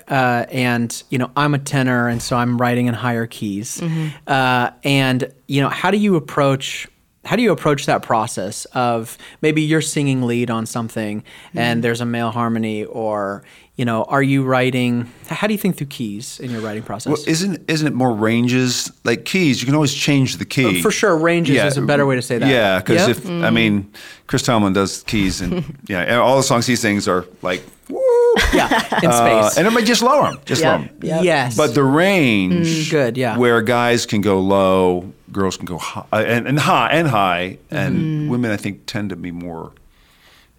uh, 0.08 0.46
and 0.50 1.02
you 1.10 1.18
know 1.18 1.30
I'm 1.36 1.54
a 1.54 1.58
tenor, 1.58 2.08
and 2.08 2.20
so 2.22 2.36
I'm 2.36 2.58
writing 2.58 2.86
in 2.86 2.94
higher 2.94 3.26
keys, 3.26 3.82
uh, 4.26 4.70
and 4.84 5.32
you 5.46 5.60
know 5.60 5.68
how 5.68 5.90
do 5.90 5.96
you 5.98 6.16
approach 6.16 6.88
how 7.24 7.36
do 7.36 7.42
you 7.42 7.52
approach 7.52 7.84
that 7.86 8.02
process 8.02 8.64
of 8.66 9.18
maybe 9.42 9.60
you're 9.60 9.82
singing 9.82 10.22
lead 10.22 10.50
on 10.50 10.64
something 10.64 11.22
and 11.54 11.84
there's 11.84 12.00
a 12.00 12.06
male 12.06 12.30
harmony 12.30 12.84
or 12.86 13.42
you 13.76 13.84
know 13.84 14.04
are 14.04 14.22
you 14.22 14.42
writing 14.44 15.06
how 15.26 15.46
do 15.46 15.52
you 15.52 15.58
think 15.58 15.76
through 15.76 15.88
keys 15.88 16.40
in 16.40 16.50
your 16.50 16.62
writing 16.62 16.82
process 16.82 17.10
Well, 17.10 17.22
isn't 17.28 17.68
isn't 17.68 17.86
it 17.86 17.92
more 17.92 18.14
ranges 18.14 18.90
like 19.04 19.26
keys? 19.26 19.60
You 19.60 19.66
can 19.66 19.74
always 19.74 19.92
change 19.92 20.38
the 20.38 20.46
key. 20.46 20.78
Uh, 20.78 20.82
For 20.82 20.90
sure, 20.90 21.16
ranges 21.18 21.62
is 21.62 21.76
a 21.76 21.82
better 21.82 22.06
way 22.06 22.16
to 22.16 22.22
say 22.22 22.38
that. 22.38 22.48
Yeah, 22.48 22.78
because 22.78 23.06
Yep. 23.08 23.16
if 23.18 23.26
I 23.28 23.50
mean, 23.50 23.92
Chris 24.26 24.42
Tomlin 24.42 24.72
does 24.72 25.02
keys, 25.02 25.42
and 25.42 25.76
yeah, 25.88 26.16
all 26.18 26.36
the 26.38 26.42
songs 26.42 26.66
he 26.66 26.76
sings 26.76 27.06
are 27.08 27.26
like, 27.42 27.62
woo, 27.90 28.00
yeah 28.54 28.98
in 29.02 29.10
uh, 29.10 29.12
space 29.48 29.58
and 29.58 29.66
everybody 29.66 29.86
just 29.86 30.02
lower 30.02 30.30
them, 30.32 30.40
just 30.44 30.62
lower 30.62 30.74
'em. 30.74 30.90
Yep. 31.02 31.24
yes 31.24 31.56
But 31.56 31.74
the 31.74 31.82
range, 31.84 32.66
Mm, 32.88 32.90
good, 32.90 33.16
yeah. 33.16 33.36
where 33.36 33.60
guys 33.62 34.06
can 34.06 34.20
go 34.20 34.40
low, 34.40 35.12
girls 35.32 35.56
can 35.56 35.66
go 35.66 35.78
high, 35.78 36.04
uh, 36.12 36.22
and, 36.22 36.46
and 36.48 36.58
high 36.58 36.90
and 36.90 37.08
high, 37.08 37.58
and 37.70 37.96
Mm-hmm. 37.96 38.28
women 38.30 38.50
I 38.50 38.56
think 38.56 38.86
tend 38.86 39.10
to 39.10 39.16
be 39.16 39.30
more 39.30 39.72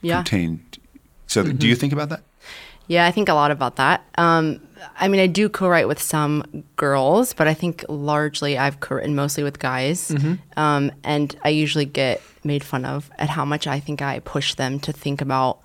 Yeah. 0.02 0.18
contained. 0.24 0.60
So, 1.28 1.44
do 1.44 1.50
Mm-hmm. 1.50 1.66
you 1.68 1.76
think 1.76 1.94
about 1.94 2.10
that? 2.10 2.22
Yeah, 2.88 3.06
I 3.06 3.12
think 3.12 3.30
a 3.30 3.34
lot 3.36 3.52
about 3.52 3.76
that. 3.76 4.02
Um, 4.18 4.60
I 5.00 5.08
mean, 5.10 5.22
I 5.22 5.28
do 5.28 5.48
co-write 5.50 5.88
with 5.88 6.02
some 6.02 6.44
girls, 6.76 7.34
but 7.34 7.48
I 7.48 7.54
think 7.54 7.86
largely 7.88 8.58
I've 8.58 8.80
co-written 8.80 9.14
mostly 9.16 9.44
with 9.44 9.60
guys. 9.60 10.12
Um, 10.58 10.92
and 11.04 11.36
I 11.44 11.50
usually 11.50 11.86
get 11.86 12.22
made 12.44 12.64
fun 12.64 12.86
of 12.86 13.12
at 13.20 13.30
how 13.30 13.46
much 13.46 13.68
I 13.68 13.80
think 13.80 14.02
I 14.02 14.20
push 14.20 14.56
them 14.56 14.80
to 14.80 14.92
think 14.92 15.22
about. 15.22 15.60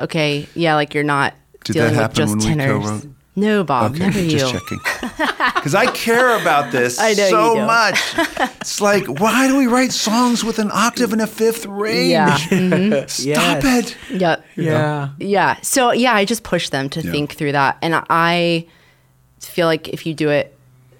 Okay, 0.00 0.48
yeah, 0.54 0.74
like 0.74 0.94
you're 0.94 1.04
not 1.04 1.34
Did 1.64 1.76
that 1.76 1.90
dealing 1.90 2.02
with 2.02 2.14
just 2.14 2.30
when 2.36 2.40
tenors. 2.58 2.84
co-wrote? 2.86 3.06
No, 3.36 3.62
Bob, 3.64 3.94
never 3.94 4.20
you. 4.20 4.30
just 4.38 4.52
checking. 4.52 4.78
Because 5.54 5.74
I 5.74 5.86
care 5.92 6.38
about 6.40 6.72
this 6.76 6.98
I 6.98 7.12
know 7.14 7.28
so 7.30 7.64
much. 7.64 7.98
It's 8.60 8.80
like, 8.80 9.06
why 9.06 9.46
do 9.46 9.56
we 9.56 9.66
write 9.66 9.92
songs 9.92 10.42
with 10.44 10.58
an 10.58 10.70
octave 10.72 11.12
and 11.12 11.22
a 11.22 11.26
fifth 11.26 11.64
range? 11.64 12.10
Yeah. 12.10 12.36
mhm. 12.38 13.08
Stop 13.08 13.62
Yes. 13.62 13.96
it. 14.10 14.20
Yep. 14.20 14.44
yeah 14.56 15.08
Yeah. 15.18 15.56
So 15.62 15.92
yeah, 15.92 16.12
I 16.14 16.24
just 16.24 16.42
push 16.42 16.68
them 16.70 16.88
to 16.90 17.00
Yeah. 17.02 17.10
think 17.12 17.32
through 17.34 17.52
that, 17.52 17.78
and 17.82 18.02
I 18.10 18.66
feel 19.38 19.66
like 19.66 19.88
if 19.88 20.06
you 20.06 20.12
do 20.12 20.28
it 20.30 20.54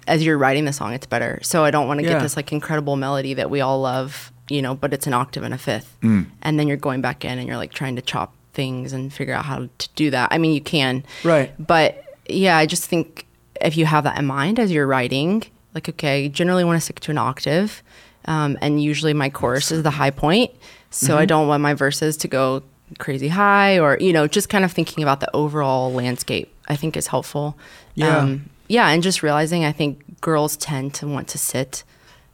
as 0.07 0.25
you're 0.25 0.37
writing 0.37 0.65
the 0.65 0.73
song, 0.73 0.93
it's 0.93 1.05
better. 1.05 1.39
So 1.43 1.63
I 1.63 1.69
don't 1.69 1.87
want 1.87 1.99
to 1.99 2.05
Yeah. 2.05 2.13
get 2.13 2.21
this 2.21 2.35
like 2.35 2.51
incredible 2.51 2.95
melody 2.95 3.33
that 3.35 3.49
we 3.51 3.61
all 3.61 3.81
love, 3.81 4.31
you 4.49 4.61
know, 4.61 4.73
but 4.73 4.93
it's 4.93 5.05
an 5.05 5.13
octave 5.13 5.43
and 5.43 5.53
a 5.53 5.57
fifth, 5.59 5.95
Mm. 6.01 6.27
and 6.41 6.57
then 6.59 6.67
you're 6.67 6.77
going 6.77 7.01
back 7.01 7.23
in 7.25 7.37
and 7.37 7.47
you're 7.47 7.57
like 7.57 7.73
trying 7.73 7.97
to 7.97 8.01
chop 8.01 8.33
things 8.53 8.93
and 8.93 9.11
figure 9.13 9.33
out 9.33 9.45
how 9.45 9.69
to 9.77 9.89
do 9.95 10.09
that. 10.11 10.29
I 10.31 10.37
mean, 10.37 10.53
you 10.53 10.61
can, 10.61 11.03
Right. 11.23 11.51
But 11.59 12.03
yeah, 12.27 12.57
I 12.57 12.65
just 12.65 12.85
think 12.85 13.25
if 13.59 13.77
you 13.77 13.85
have 13.85 14.03
that 14.03 14.17
in 14.17 14.25
mind 14.25 14.59
as 14.59 14.71
you're 14.71 14.87
writing, 14.87 15.43
like 15.73 15.87
okay, 15.89 16.29
generally 16.29 16.63
want 16.63 16.77
to 16.77 16.81
stick 16.81 16.99
to 17.01 17.11
an 17.11 17.17
octave, 17.17 17.81
um, 18.25 18.57
and 18.61 18.81
usually 18.81 19.13
my 19.13 19.29
chorus 19.29 19.71
is 19.71 19.83
the 19.83 19.91
high 19.91 20.11
point, 20.11 20.51
so 20.89 21.13
Mm-hmm. 21.13 21.21
I 21.21 21.25
don't 21.25 21.47
want 21.47 21.61
my 21.63 21.73
verses 21.73 22.17
to 22.17 22.27
go 22.27 22.63
crazy 22.99 23.29
high 23.29 23.79
or 23.79 23.97
you 24.01 24.11
know 24.11 24.27
just 24.27 24.49
kind 24.49 24.65
of 24.65 24.71
thinking 24.71 25.01
about 25.03 25.19
the 25.21 25.33
overall 25.35 25.91
landscape. 25.93 26.53
I 26.67 26.75
think 26.75 26.95
is 26.97 27.07
helpful. 27.07 27.57
Yeah. 27.95 28.37
yeah, 28.67 28.89
and 28.89 29.03
just 29.03 29.23
realizing 29.23 29.65
I 29.65 29.71
think 29.71 30.21
girls 30.21 30.55
tend 30.55 30.93
to 30.95 31.07
want 31.07 31.27
to 31.29 31.37
sit 31.37 31.83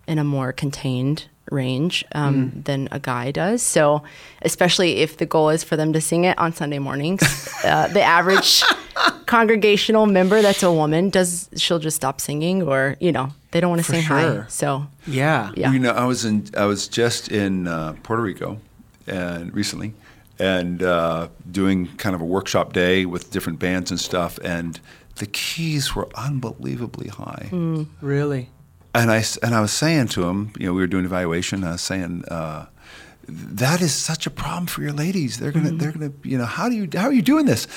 in 0.07 0.19
a 0.19 0.23
more 0.23 0.51
contained 0.53 1.25
range 1.51 2.03
um, 2.13 2.35
Mm. 2.51 2.63
than 2.65 2.87
a 2.91 2.99
guy 2.99 3.31
does. 3.31 3.61
So, 3.61 4.03
especially 4.41 4.97
if 4.97 5.17
the 5.17 5.25
goal 5.25 5.49
is 5.49 5.63
for 5.63 5.75
them 5.77 5.93
to 5.93 6.01
sing 6.01 6.23
it 6.25 6.37
on 6.37 6.53
Sunday 6.53 6.79
mornings, 6.79 7.21
uh, 7.63 7.87
the 7.87 8.01
average 8.01 8.63
congregational 9.25 10.05
member 10.05 10.41
that's 10.41 10.63
a 10.63 10.71
woman 10.71 11.09
does 11.09 11.49
she'll 11.55 11.79
just 11.79 11.95
stop 11.95 12.19
singing 12.21 12.63
or 12.63 12.95
you 12.99 13.11
know 13.11 13.29
they 13.51 13.59
don't 13.59 13.69
want 13.69 13.79
to 13.79 13.85
For 13.85 13.93
sing 13.93 14.03
high. 14.03 14.45
So 14.47 14.87
yeah 15.05 15.51
Yeah. 15.55 15.71
You 15.71 15.79
know, 15.79 15.91
I 15.91 16.05
was 16.05 16.25
in. 16.25 16.45
I 16.57 16.65
was 16.65 16.87
just 16.87 17.29
in 17.29 17.67
uh, 17.67 17.93
Puerto 18.03 18.21
Rico, 18.23 18.59
and 19.07 19.53
recently, 19.53 19.93
and 20.39 20.81
uh, 20.83 21.27
doing 21.51 21.87
kind 21.97 22.15
of 22.15 22.21
a 22.21 22.25
workshop 22.25 22.73
day 22.73 23.05
with 23.05 23.31
different 23.31 23.59
bands 23.59 23.91
and 23.91 23.99
stuff, 23.99 24.39
and 24.43 24.79
the 25.15 25.25
keys 25.25 25.95
were 25.95 26.07
unbelievably 26.15 27.07
high. 27.09 27.49
really 28.01 28.49
And 28.97 29.11
I 29.11 29.23
and 29.43 29.53
I 29.55 29.61
was 29.61 29.71
saying 29.71 30.07
to 30.09 30.23
him, 30.27 30.51
you 30.59 30.65
know, 30.67 30.73
we 30.73 30.81
were 30.81 30.87
doing 30.87 31.05
evaluation. 31.05 31.63
I 31.63 31.71
was 31.73 31.81
saying. 31.81 32.23
Uh, 32.29 32.65
that 33.29 33.81
is 33.81 33.93
such 33.93 34.25
a 34.25 34.29
problem 34.29 34.67
for 34.67 34.81
your 34.81 34.93
ladies. 34.93 35.37
They're 35.37 35.51
gonna, 35.51 35.71
they're 35.71 35.91
gonna, 35.91 36.13
you 36.23 36.37
know, 36.37 36.45
how 36.45 36.69
do 36.69 36.75
you, 36.75 36.87
how 36.93 37.07
are 37.07 37.13
you 37.13 37.21
doing 37.21 37.45
this? 37.45 37.67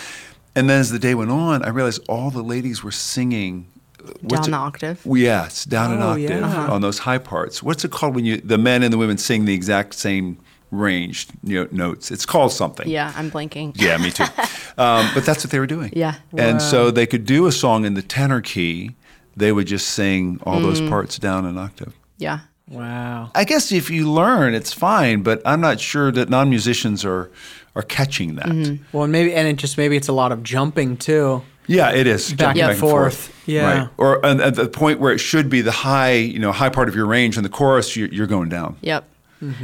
And 0.54 0.70
then 0.70 0.78
as 0.78 0.90
the 0.90 0.98
day 1.00 1.12
went 1.16 1.32
on, 1.32 1.64
I 1.64 1.70
realized 1.70 2.02
all 2.08 2.30
the 2.30 2.42
ladies 2.42 2.84
were 2.84 2.92
singing 2.92 3.66
uh, 3.98 4.12
what's 4.22 4.32
Down 4.32 4.44
it- 4.44 4.50
the 4.52 4.56
octave? 4.56 5.00
Yes, 5.04 5.64
down 5.64 5.90
an 5.92 6.02
Oh, 6.02 6.10
octave 6.10 6.30
yeah. 6.40 6.68
on 6.68 6.82
those 6.82 7.00
high 7.00 7.18
parts. 7.18 7.64
What's 7.64 7.84
it 7.84 7.90
called 7.90 8.14
when 8.14 8.24
you 8.24 8.36
the 8.36 8.58
men 8.58 8.84
and 8.84 8.92
the 8.92 8.98
women 8.98 9.18
sing 9.18 9.44
the 9.44 9.52
exact 9.54 9.94
same 9.94 10.38
range 10.70 11.26
you 11.42 11.64
know, 11.64 11.68
notes? 11.72 12.12
It's 12.12 12.24
called 12.24 12.52
something. 12.52 12.88
yeah, 12.88 13.12
I'm 13.16 13.28
blanking. 13.28 13.72
Yeah, 13.74 13.98
me 13.98 14.12
too. 14.12 14.24
um, 14.78 15.10
but 15.14 15.24
that's 15.26 15.42
what 15.44 15.50
they 15.50 15.58
were 15.58 15.66
doing. 15.66 15.90
Yeah. 15.96 16.14
And 16.38 16.62
so 16.62 16.92
they 16.92 17.06
could 17.06 17.26
do 17.26 17.46
a 17.46 17.52
song 17.52 17.84
in 17.84 17.94
the 17.94 18.02
tenor 18.02 18.40
key. 18.40 18.94
They 19.36 19.52
would 19.52 19.66
just 19.66 19.88
sing 19.88 20.40
all 20.44 20.60
those 20.60 20.80
Mm. 20.80 20.88
parts 20.88 21.18
down 21.18 21.44
an 21.46 21.56
octave. 21.58 21.94
Yeah. 22.18 22.40
wow 22.68 23.30
I 23.34 23.42
guess 23.44 23.72
if 23.72 23.90
you 23.90 24.10
learn, 24.12 24.54
it's 24.54 24.72
fine. 24.72 25.22
But 25.22 25.42
I'm 25.44 25.60
not 25.60 25.80
sure 25.80 26.12
that 26.12 26.28
non-musicians 26.28 27.04
are 27.04 27.30
are 27.76 27.82
catching 27.82 28.34
that. 28.36 28.46
Mm-hmm. 28.46 28.84
well 28.92 29.04
and 29.04 29.12
maybe 29.12 29.32
and 29.34 29.46
it 29.48 29.56
just 29.56 29.76
maybe 29.78 29.96
it's 29.96 30.08
a 30.08 30.12
lot 30.12 30.32
of 30.32 30.42
jumping 30.42 30.96
too 30.96 31.42
Yeah, 31.66 31.90
it 31.90 32.06
is 32.06 32.32
Back 32.34 32.56
jumping 32.56 32.62
and 32.70 32.78
forth. 32.78 33.32
Yeah. 33.46 33.78
Right. 33.78 33.88
Or 33.96 34.24
and 34.26 34.40
at 34.40 34.54
the 34.56 34.68
point 34.68 34.98
where 35.00 35.12
it 35.12 35.18
should 35.18 35.48
be 35.48 35.60
the 35.62 35.70
high, 35.72 36.12
you 36.14 36.38
know, 36.38 36.52
high 36.52 36.68
part 36.68 36.88
of 36.88 36.94
your 36.96 37.06
range, 37.06 37.36
and 37.36 37.44
the 37.44 37.48
chorus, 37.50 37.94
you're, 37.96 38.08
you're 38.08 38.26
going 38.26 38.48
down. 38.48 38.76
Yep. 38.82 39.04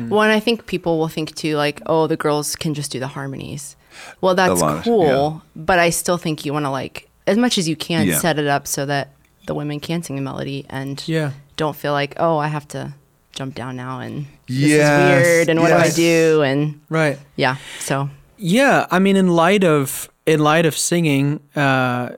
Well, 0.09 0.22
and 0.22 0.33
I 0.33 0.40
think 0.40 0.64
people 0.66 0.98
will 0.98 1.09
think 1.09 1.35
too, 1.35 1.55
like, 1.57 1.83
oh, 1.87 2.07
the 2.07 2.16
girls 2.16 2.57
can 2.57 2.72
just 2.74 2.90
do 2.92 2.98
the 2.98 3.09
harmonies. 3.09 3.76
Well, 4.22 4.35
that's 4.35 4.61
lot 4.62 4.79
of- 4.79 4.85
cool, 4.85 5.42
but 5.55 5.79
I 5.79 5.90
still 5.90 6.16
think 6.16 6.44
you 6.46 6.52
want 6.55 6.64
to 6.64 6.70
like, 6.70 7.09
as 7.26 7.37
much 7.37 7.59
as 7.59 7.68
you 7.68 7.76
can, 7.76 8.07
Yeah. 8.07 8.18
set 8.18 8.38
it 8.38 8.46
up 8.46 8.66
so 8.66 8.87
that 8.87 9.11
the 9.46 9.54
women 9.54 9.80
can 9.80 10.02
sing 10.02 10.18
a 10.18 10.22
melody 10.22 10.66
and 10.68 11.02
Yeah. 11.06 11.30
don't 11.56 11.76
feel 11.76 11.92
like, 11.92 12.14
oh, 12.18 12.38
I 12.38 12.48
have 12.48 12.66
to 12.68 12.92
jump 13.35 13.54
down 13.54 13.76
now 13.76 14.00
and 14.00 14.26
this 14.48 14.70
Yes, 14.70 14.90
is 14.90 14.98
weird 15.37 15.48
and 15.50 15.61
what 15.61 15.68
yes. 15.70 15.94
do 15.96 16.02
I 16.02 16.04
do? 16.04 16.42
And 16.42 16.80
right 16.88 17.18
yeah, 17.37 17.56
so 17.80 18.09
Yeah, 18.38 18.87
I 18.90 18.98
mean, 18.98 19.16
in 19.16 19.28
light 19.28 19.64
of 19.64 20.09
in 20.26 20.40
light 20.40 20.66
of 20.66 20.76
singing, 20.76 21.38
uh, 21.54 22.11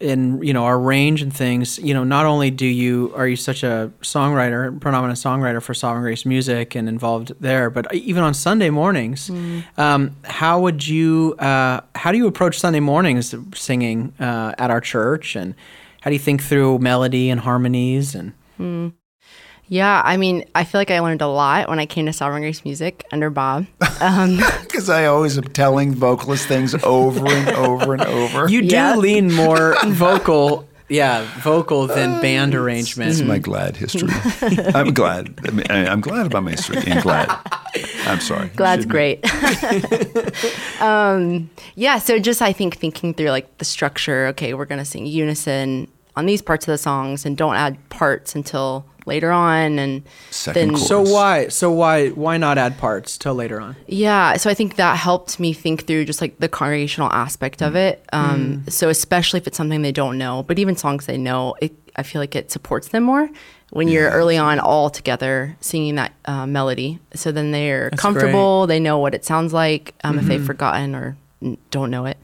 in 0.00 0.40
you 0.42 0.52
know 0.52 0.64
our 0.64 0.78
range 0.78 1.22
and 1.22 1.34
things, 1.34 1.78
you 1.78 1.92
know, 1.94 2.04
not 2.04 2.26
only 2.26 2.50
do 2.50 2.66
you 2.66 3.12
are 3.16 3.26
you 3.26 3.36
such 3.36 3.62
a 3.64 3.90
songwriter, 4.02 4.78
predominant 4.80 5.18
songwriter 5.18 5.60
for 5.62 5.74
Sovereign 5.74 6.02
Grace 6.02 6.24
Music 6.26 6.74
and 6.76 6.88
involved 6.88 7.32
there, 7.40 7.70
but 7.70 7.92
even 7.94 8.22
on 8.22 8.34
Sunday 8.34 8.70
mornings, 8.70 9.30
um, 9.76 10.14
how 10.24 10.60
would 10.60 10.86
you 10.86 11.34
uh, 11.38 11.80
how 11.94 12.12
do 12.12 12.18
you 12.18 12.26
approach 12.26 12.58
Sunday 12.60 12.80
mornings 12.80 13.34
singing 13.54 14.12
uh, 14.20 14.52
at 14.58 14.70
our 14.70 14.80
church, 14.80 15.34
and 15.34 15.54
how 16.08 16.10
do 16.10 16.14
you 16.14 16.18
think 16.20 16.42
through 16.42 16.78
melody 16.78 17.28
and 17.28 17.38
harmonies 17.38 18.14
and 18.14 18.32
yeah, 19.70 20.00
I 20.02 20.16
mean, 20.16 20.46
I 20.54 20.64
feel 20.64 20.80
like 20.80 20.90
I 20.90 21.00
learned 21.00 21.20
a 21.20 21.26
lot 21.28 21.68
when 21.68 21.78
I 21.78 21.84
came 21.84 22.06
to 22.06 22.14
Sovereign 22.14 22.40
Grace 22.40 22.64
Music 22.64 23.04
under 23.12 23.28
Bob. 23.28 23.66
Um, 24.00 24.38
Because 24.62 24.88
I 24.88 25.04
always 25.04 25.36
am 25.36 25.44
telling 25.44 25.94
vocalist 25.94 26.48
things 26.48 26.74
over 26.82 27.28
and 27.28 27.50
over 27.50 27.92
and 27.92 28.00
over. 28.02 28.48
you 28.48 28.62
do 28.62 28.68
Yeah. 28.68 28.96
lean 28.96 29.30
more 29.34 29.76
vocal 29.88 30.66
yeah, 30.88 31.26
vocal 31.40 31.86
than 31.86 32.18
band 32.22 32.54
arrangement. 32.54 33.10
It's 33.10 33.20
my 33.20 33.38
glad 33.38 33.76
history. 33.76 34.08
I'm 34.74 34.94
glad. 34.94 35.38
I 35.46 35.50
mean, 35.50 35.66
I- 35.68 35.86
I'm 35.86 36.00
glad 36.00 36.24
about 36.24 36.44
my 36.44 36.52
history. 36.52 36.78
And 36.86 37.02
glad. 37.02 37.28
I'm 38.06 38.20
sorry. 38.20 38.48
Glad's 38.56 38.84
Shouldn't- 38.86 38.90
great. 38.90 40.80
um, 40.80 41.50
yeah, 41.74 41.98
so 41.98 42.18
just 42.18 42.40
I 42.40 42.54
think 42.54 42.78
thinking 42.78 43.12
through 43.12 43.28
like 43.32 43.58
the 43.58 43.66
structure. 43.66 44.28
Okay, 44.28 44.54
we're 44.54 44.64
gonna 44.64 44.86
sing 44.86 45.04
unison 45.04 45.88
on 46.18 46.26
these 46.26 46.42
parts 46.42 46.66
of 46.68 46.72
the 46.72 46.78
songs, 46.78 47.24
and 47.24 47.36
don't 47.36 47.54
add 47.54 47.76
parts 47.88 48.34
until 48.34 48.84
later 49.06 49.30
on. 49.32 49.78
And 49.78 50.02
Second 50.30 50.60
then 50.60 50.68
chorus. 50.74 50.88
So 50.88 51.00
why? 51.00 51.48
So 51.48 51.70
why? 51.72 52.08
Why 52.10 52.36
not 52.36 52.58
add 52.58 52.76
parts 52.76 53.16
till 53.16 53.34
later 53.34 53.60
on? 53.60 53.76
Yeah, 53.86 54.36
so 54.36 54.50
I 54.50 54.54
think 54.54 54.76
that 54.76 54.96
helped 54.96 55.40
me 55.40 55.52
think 55.52 55.86
through 55.86 56.04
just 56.04 56.20
like 56.20 56.38
the 56.40 56.48
congregational 56.48 57.10
aspect 57.12 57.62
of 57.62 57.74
it. 57.76 58.04
Um, 58.12 58.64
So 58.68 58.88
especially 58.90 59.38
if 59.38 59.46
it's 59.46 59.56
something 59.56 59.80
they 59.82 59.92
don't 59.92 60.18
know, 60.18 60.42
but 60.42 60.58
even 60.58 60.76
songs 60.76 61.06
they 61.06 61.16
know, 61.16 61.54
it, 61.62 61.72
I 61.96 62.02
feel 62.02 62.20
like 62.20 62.36
it 62.36 62.50
supports 62.50 62.88
them 62.88 63.04
more 63.04 63.30
when 63.70 63.86
you're 63.88 64.10
early 64.10 64.38
on 64.38 64.58
all 64.58 64.88
together 64.90 65.54
singing 65.60 65.94
that 65.96 66.12
uh, 66.24 66.46
melody. 66.46 66.98
So 67.14 67.32
then 67.32 67.50
they're 67.52 67.90
That's 67.90 68.00
comfortable, 68.02 68.66
they 68.66 68.80
know 68.80 68.98
what 68.98 69.14
it 69.14 69.24
sounds 69.24 69.52
like 69.52 69.94
um, 70.04 70.18
if 70.18 70.24
they've 70.26 70.44
forgotten 70.44 70.94
or 70.94 71.16
n- 71.42 71.58
don't 71.70 71.90
know 71.90 72.06
it. 72.06 72.16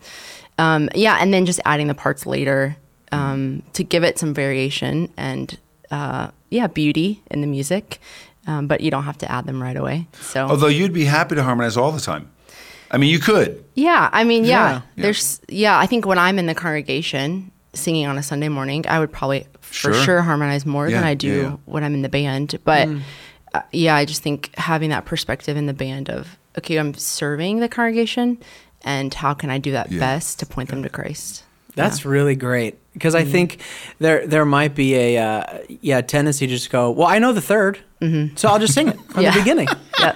Um, 0.59 0.89
yeah, 0.95 1.19
and 1.21 1.35
then 1.35 1.45
just 1.47 1.61
adding 1.65 1.89
the 1.89 1.95
parts 1.95 2.25
later 2.27 2.77
um, 3.13 3.63
to 3.75 3.85
give 3.85 4.03
it 4.05 4.19
some 4.19 4.35
variation 4.35 5.13
and 5.17 5.59
uh, 5.91 6.29
yeah, 6.51 6.67
beauty 6.67 7.23
in 7.31 7.41
the 7.41 7.47
music. 7.47 8.01
Um, 8.47 8.67
but 8.67 8.83
you 8.83 8.91
don't 8.91 9.05
have 9.05 9.17
to 9.19 9.31
add 9.33 9.47
them 9.47 9.63
right 9.63 9.77
away. 9.77 10.07
So 10.21 10.47
Although 10.47 10.67
you'd 10.67 10.93
be 10.93 11.07
happy 11.07 11.35
to 11.35 11.43
harmonize 11.43 11.79
all 11.79 11.93
the 11.93 12.01
time. 12.01 12.31
I 12.91 12.99
mean, 12.99 13.11
you 13.11 13.19
could. 13.19 13.65
yeah, 13.75 14.11
I 14.13 14.23
mean, 14.25 14.45
yeah, 14.45 14.83
Yeah. 14.97 15.03
there's 15.03 15.41
yeah. 15.49 15.79
I 15.79 15.87
think 15.87 16.05
when 16.07 16.19
I'm 16.19 16.39
in 16.39 16.45
the 16.47 16.55
congregation 16.55 17.51
singing 17.73 18.07
on 18.07 18.19
a 18.19 18.23
Sunday 18.23 18.49
morning, 18.51 18.85
I 18.87 18.99
would 19.01 19.11
probably 19.11 19.47
for 19.63 19.93
Sure. 19.95 20.05
sure 20.05 20.21
harmonize 20.23 20.67
more 20.67 20.91
than 20.91 21.03
I 21.05 21.15
do 21.15 21.29
yeah, 21.29 21.43
yeah. 21.43 21.57
when 21.65 21.83
I'm 21.83 21.95
in 21.95 22.03
the 22.03 22.09
band. 22.11 22.57
But 22.65 22.89
uh, 23.55 23.63
yeah, 23.73 23.97
I 23.97 24.05
just 24.05 24.23
think 24.23 24.55
having 24.57 24.91
that 24.91 25.07
perspective 25.07 25.57
in 25.57 25.65
the 25.67 25.73
band 25.75 26.11
of 26.11 26.37
okay, 26.59 26.77
I'm 26.77 26.93
serving 26.95 27.61
the 27.61 27.69
congregation, 27.69 28.39
and 28.83 29.13
how 29.15 29.33
can 29.33 29.49
I 29.49 29.57
do 29.59 29.73
that 29.73 29.91
Yeah. 29.91 30.01
best 30.01 30.39
to 30.41 30.47
point 30.47 30.69
them 30.69 30.83
to 30.83 30.91
Christ? 30.91 31.45
That's 31.75 32.05
really 32.05 32.37
great 32.37 32.79
because 32.95 33.15
I 33.15 33.25
think 33.25 33.61
there 33.99 34.27
there 34.27 34.45
might 34.47 34.75
be 34.75 34.95
a 34.95 35.19
uh, 35.19 35.59
yeah 35.83 36.01
tendency 36.01 36.47
to 36.47 36.53
just 36.53 36.71
go 36.71 36.91
well 36.91 37.07
I 37.09 37.19
know 37.19 37.33
the 37.33 37.41
3rd 37.43 37.77
so 38.39 38.49
I'll 38.49 38.59
just 38.59 38.75
sing 38.75 38.89
it 38.89 38.99
from 39.11 39.23
Yeah. 39.25 39.33
the 39.33 39.41
beginning. 39.41 39.69
Yeah, 40.01 40.15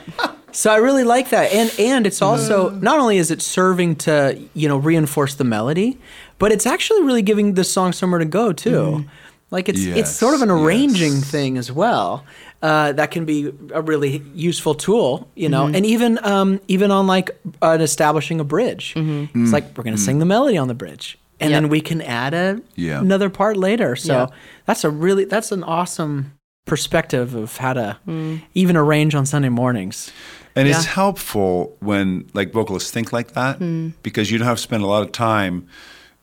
So 0.52 0.70
I 0.70 0.76
really 0.76 1.04
like 1.04 1.30
that, 1.30 1.52
and 1.52 1.70
and 1.78 2.06
it's 2.06 2.20
also 2.20 2.70
not 2.70 2.98
only 2.98 3.16
is 3.18 3.30
it 3.30 3.40
serving 3.40 3.96
to 4.06 4.38
you 4.54 4.68
know 4.68 4.76
reinforce 4.76 5.34
the 5.36 5.44
melody, 5.44 5.96
but 6.38 6.52
it's 6.52 6.66
actually 6.66 7.02
really 7.04 7.22
giving 7.22 7.54
the 7.54 7.64
song 7.64 7.92
somewhere 7.92 8.18
to 8.18 8.26
go 8.26 8.52
too. 8.52 9.04
Like 9.50 9.68
it's 9.70 9.84
it's 9.84 10.10
sort 10.10 10.34
of 10.34 10.42
an 10.42 10.50
arranging 10.50 11.14
yes. 11.14 11.30
thing 11.30 11.56
as 11.58 11.72
well. 11.72 12.24
Uh, 12.60 12.92
that 12.92 13.10
can 13.12 13.24
be 13.24 13.52
a 13.72 13.80
really 13.80 14.20
useful 14.34 14.74
tool, 14.74 15.28
you 15.36 15.48
know, 15.48 15.66
and 15.66 15.86
even 15.86 16.18
um, 16.24 16.60
even 16.68 16.90
on 16.90 17.06
like 17.06 17.30
uh, 17.62 17.78
establishing 17.80 18.40
a 18.40 18.44
bridge. 18.44 18.92
It's 18.96 19.52
like 19.52 19.64
we're 19.78 19.84
gonna 19.84 19.96
sing 19.96 20.18
the 20.18 20.26
melody 20.26 20.58
on 20.58 20.68
the 20.68 20.74
bridge, 20.74 21.16
and 21.40 21.50
Yep. 21.50 21.62
then 21.62 21.68
we 21.68 21.80
can 21.80 22.02
add 22.02 22.34
a 22.34 22.60
Yeah. 22.74 23.00
another 23.00 23.30
part 23.30 23.56
later. 23.56 23.96
So 23.96 24.12
Yeah. 24.12 24.26
that's 24.66 24.84
a 24.84 24.90
really 24.90 25.24
that's 25.24 25.52
an 25.52 25.62
awesome 25.62 26.32
perspective 26.66 27.34
of 27.34 27.56
how 27.56 27.72
to 27.72 27.96
hmm. 28.04 28.36
even 28.54 28.76
arrange 28.76 29.14
on 29.14 29.26
Sunday 29.26 29.48
mornings. 29.48 30.10
And 30.54 30.66
it's 30.66 30.86
helpful 30.86 31.76
when 31.78 32.28
like 32.34 32.52
vocalists 32.52 32.90
think 32.90 33.12
like 33.12 33.32
that 33.32 33.58
hmm. 33.58 33.90
because 34.02 34.30
you 34.30 34.38
don't 34.38 34.46
have 34.48 34.56
to 34.56 34.62
spend 34.62 34.82
a 34.82 34.86
lot 34.86 35.02
of 35.02 35.12
time 35.12 35.68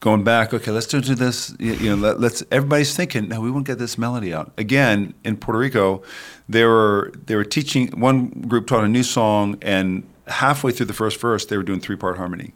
going 0.01 0.23
back. 0.23 0.53
Okay, 0.53 0.71
let's 0.71 0.87
do 0.87 1.01
do 1.01 1.15
this. 1.15 1.53
You, 1.59 1.73
you 1.73 1.89
know, 1.89 1.95
let, 1.95 2.19
let's. 2.19 2.43
Everybody's 2.51 2.95
thinking, 2.95 3.29
no, 3.29 3.41
we 3.41 3.49
won't 3.49 3.65
get 3.65 3.79
this 3.79 3.97
melody 3.97 4.33
out 4.33 4.51
again. 4.57 5.13
In 5.23 5.37
Puerto 5.37 5.59
Rico, 5.59 6.03
they 6.49 6.65
were 6.65 7.13
they 7.25 7.35
were 7.35 7.45
teaching. 7.45 7.87
One 7.99 8.27
group 8.47 8.67
taught 8.67 8.83
a 8.83 8.87
new 8.87 9.03
song, 9.03 9.57
and 9.61 10.03
halfway 10.27 10.71
through 10.71 10.87
the 10.87 10.93
first 10.93 11.19
verse, 11.19 11.45
they 11.45 11.57
were 11.57 11.63
doing 11.63 11.79
three 11.79 11.95
part 11.95 12.17
harmony. 12.17 12.53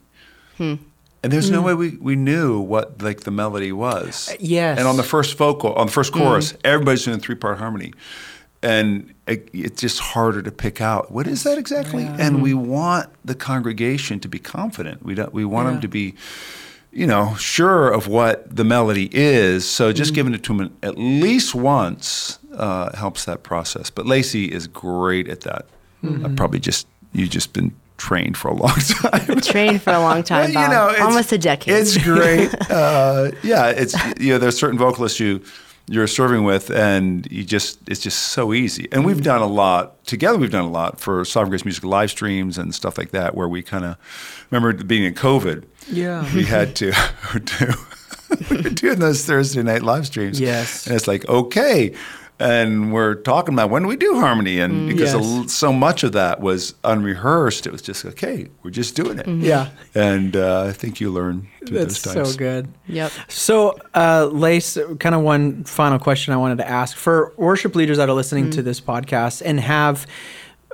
Hmm. 0.58 0.76
And 1.22 1.34
there's 1.34 1.52
no 1.52 1.62
mm. 1.62 1.66
way 1.66 1.74
we, 1.74 1.90
we 1.98 2.16
knew 2.16 2.60
what 2.60 3.02
like 3.02 3.22
the 3.22 3.32
melody 3.32 3.72
was. 3.72 4.30
Uh, 4.30 4.38
yes. 4.40 4.80
And 4.80 4.88
on 4.88 4.98
the 4.98 5.04
first 5.04 5.38
vocal, 5.38 5.74
on 5.74 5.88
the 5.88 5.92
first 5.92 6.14
mm. 6.14 6.18
chorus, 6.18 6.54
everybody's 6.64 7.04
doing 7.04 7.20
three 7.20 7.36
part 7.36 7.58
harmony, 7.58 7.94
and 8.64 9.14
it, 9.28 9.50
it's 9.54 9.82
just 9.82 10.00
harder 10.00 10.42
to 10.42 10.52
pick 10.52 10.80
out 10.82 11.12
what 11.12 11.28
is 11.28 11.44
that 11.44 11.58
exactly. 11.58 12.06
And 12.06 12.42
we 12.42 12.54
mm. 12.54 12.66
want 12.66 13.10
the 13.26 13.36
congregation 13.36 14.20
to 14.22 14.30
be 14.30 14.40
confident. 14.40 15.04
We 15.04 15.16
don't. 15.16 15.34
We 15.34 15.44
want 15.44 15.68
Yeah. 15.68 15.72
them 15.74 15.82
to 15.82 15.88
be, 15.90 16.16
you 16.92 17.06
know, 17.06 17.36
sure 17.36 17.90
of 17.90 18.08
what 18.08 18.56
the 18.56 18.64
melody 18.64 19.10
is. 19.12 19.68
So 19.68 19.92
just 19.92 20.14
giving 20.14 20.34
it 20.34 20.44
to 20.44 20.56
them 20.56 20.78
at 20.82 20.98
least 20.98 21.54
once 21.54 22.40
uh, 22.54 22.96
helps 22.96 23.26
that 23.26 23.44
process. 23.44 23.90
But 23.90 24.06
Lacey 24.06 24.46
is 24.46 24.68
great 24.68 25.28
at 25.28 25.42
that. 25.42 25.66
Mm-hmm. 26.04 26.26
I 26.26 26.30
probably 26.30 26.60
just 26.60 26.88
you 27.12 27.28
just 27.28 27.52
been 27.52 27.76
trained 28.00 28.36
for 28.38 28.48
a 28.48 28.54
long 28.56 28.74
time. 28.80 29.40
trained 29.42 29.82
for 29.84 29.94
a 29.94 30.00
long 30.00 30.24
time, 30.24 30.54
Well, 30.54 30.70
Bob. 30.70 30.90
it's- 30.94 31.06
almost 31.06 31.32
a 31.32 31.38
decade. 31.38 31.76
It's 31.76 31.98
great. 32.04 32.50
uh, 32.72 33.32
yeah, 33.44 33.68
it's 33.70 33.94
you 34.20 34.34
know 34.34 34.40
there's 34.40 34.58
certain 34.58 34.80
vocalists 34.80 35.20
you 35.20 35.42
you're 35.92 36.06
serving 36.08 36.44
with, 36.44 36.70
and 36.70 37.26
you 37.32 37.44
just 37.44 37.80
it's 37.88 38.00
just 38.00 38.20
so 38.20 38.54
easy. 38.54 38.88
And 38.92 39.04
we've 39.06 39.24
done 39.24 39.42
a 39.42 39.48
lot 39.48 40.04
together. 40.06 40.38
We've 40.38 40.52
done 40.52 40.66
a 40.66 40.70
lot 40.70 41.00
for 41.00 41.26
Sovereign 41.26 41.50
Grace 41.50 41.66
Music 41.66 41.84
live 41.84 42.12
streams 42.12 42.58
and 42.58 42.74
stuff 42.76 42.98
like 42.98 43.10
that, 43.12 43.34
where 43.36 43.48
we 43.48 43.62
kind 43.64 43.86
of 43.86 43.96
remember 44.52 44.84
being 44.84 45.04
in 45.04 45.14
COVID. 45.16 45.64
Yeah. 45.92 46.32
we 46.36 46.44
had 46.46 46.76
to 46.78 46.92
do. 47.46 47.68
we 48.52 48.58
were 48.58 48.70
doing 48.70 49.00
those 49.00 49.26
Thursday 49.26 49.64
night 49.64 49.82
live 49.82 50.06
streams. 50.06 50.40
Yes. 50.40 50.86
and 50.86 50.96
it's 50.96 51.08
like 51.08 51.28
okay. 51.28 51.96
And 52.42 52.94
we're 52.94 53.16
talking 53.16 53.54
about 53.54 53.70
when 53.70 53.82
do 53.84 53.90
we 53.90 53.98
do 53.98 54.18
harmony, 54.20 54.60
and 54.62 54.88
because 54.88 55.14
Yes. 55.14 55.24
l- 55.26 55.48
so 55.50 55.74
much 55.74 56.04
of 56.04 56.14
that 56.14 56.40
was 56.40 56.74
unrehearsed, 56.86 57.68
it 57.68 57.72
was 57.74 57.82
just 57.82 58.06
okay. 58.06 58.48
We're 58.64 58.72
just 58.72 58.96
doing 58.96 59.20
it. 59.20 59.28
Yeah. 59.28 59.70
And 59.94 60.38
uh, 60.38 60.64
I 60.64 60.72
think 60.72 61.02
you 61.02 61.12
learn 61.12 61.48
through 61.68 61.80
That's 61.80 62.02
those 62.02 62.14
times. 62.16 62.32
so 62.32 62.38
good. 62.38 62.70
yep. 62.88 63.12
So, 63.28 63.78
uh, 63.94 64.28
Lace, 64.32 64.78
kind 65.00 65.16
of 65.16 65.22
one 65.22 65.66
final 65.66 66.00
question 66.00 66.34
I 66.34 66.38
wanted 66.38 66.60
to 66.60 66.68
ask 66.70 66.96
for 66.96 67.34
worship 67.36 67.76
leaders 67.76 67.98
that 67.98 68.08
are 68.08 68.14
listening 68.16 68.50
to 68.52 68.62
this 68.62 68.80
podcast 68.80 69.42
and 69.44 69.60
have 69.60 70.08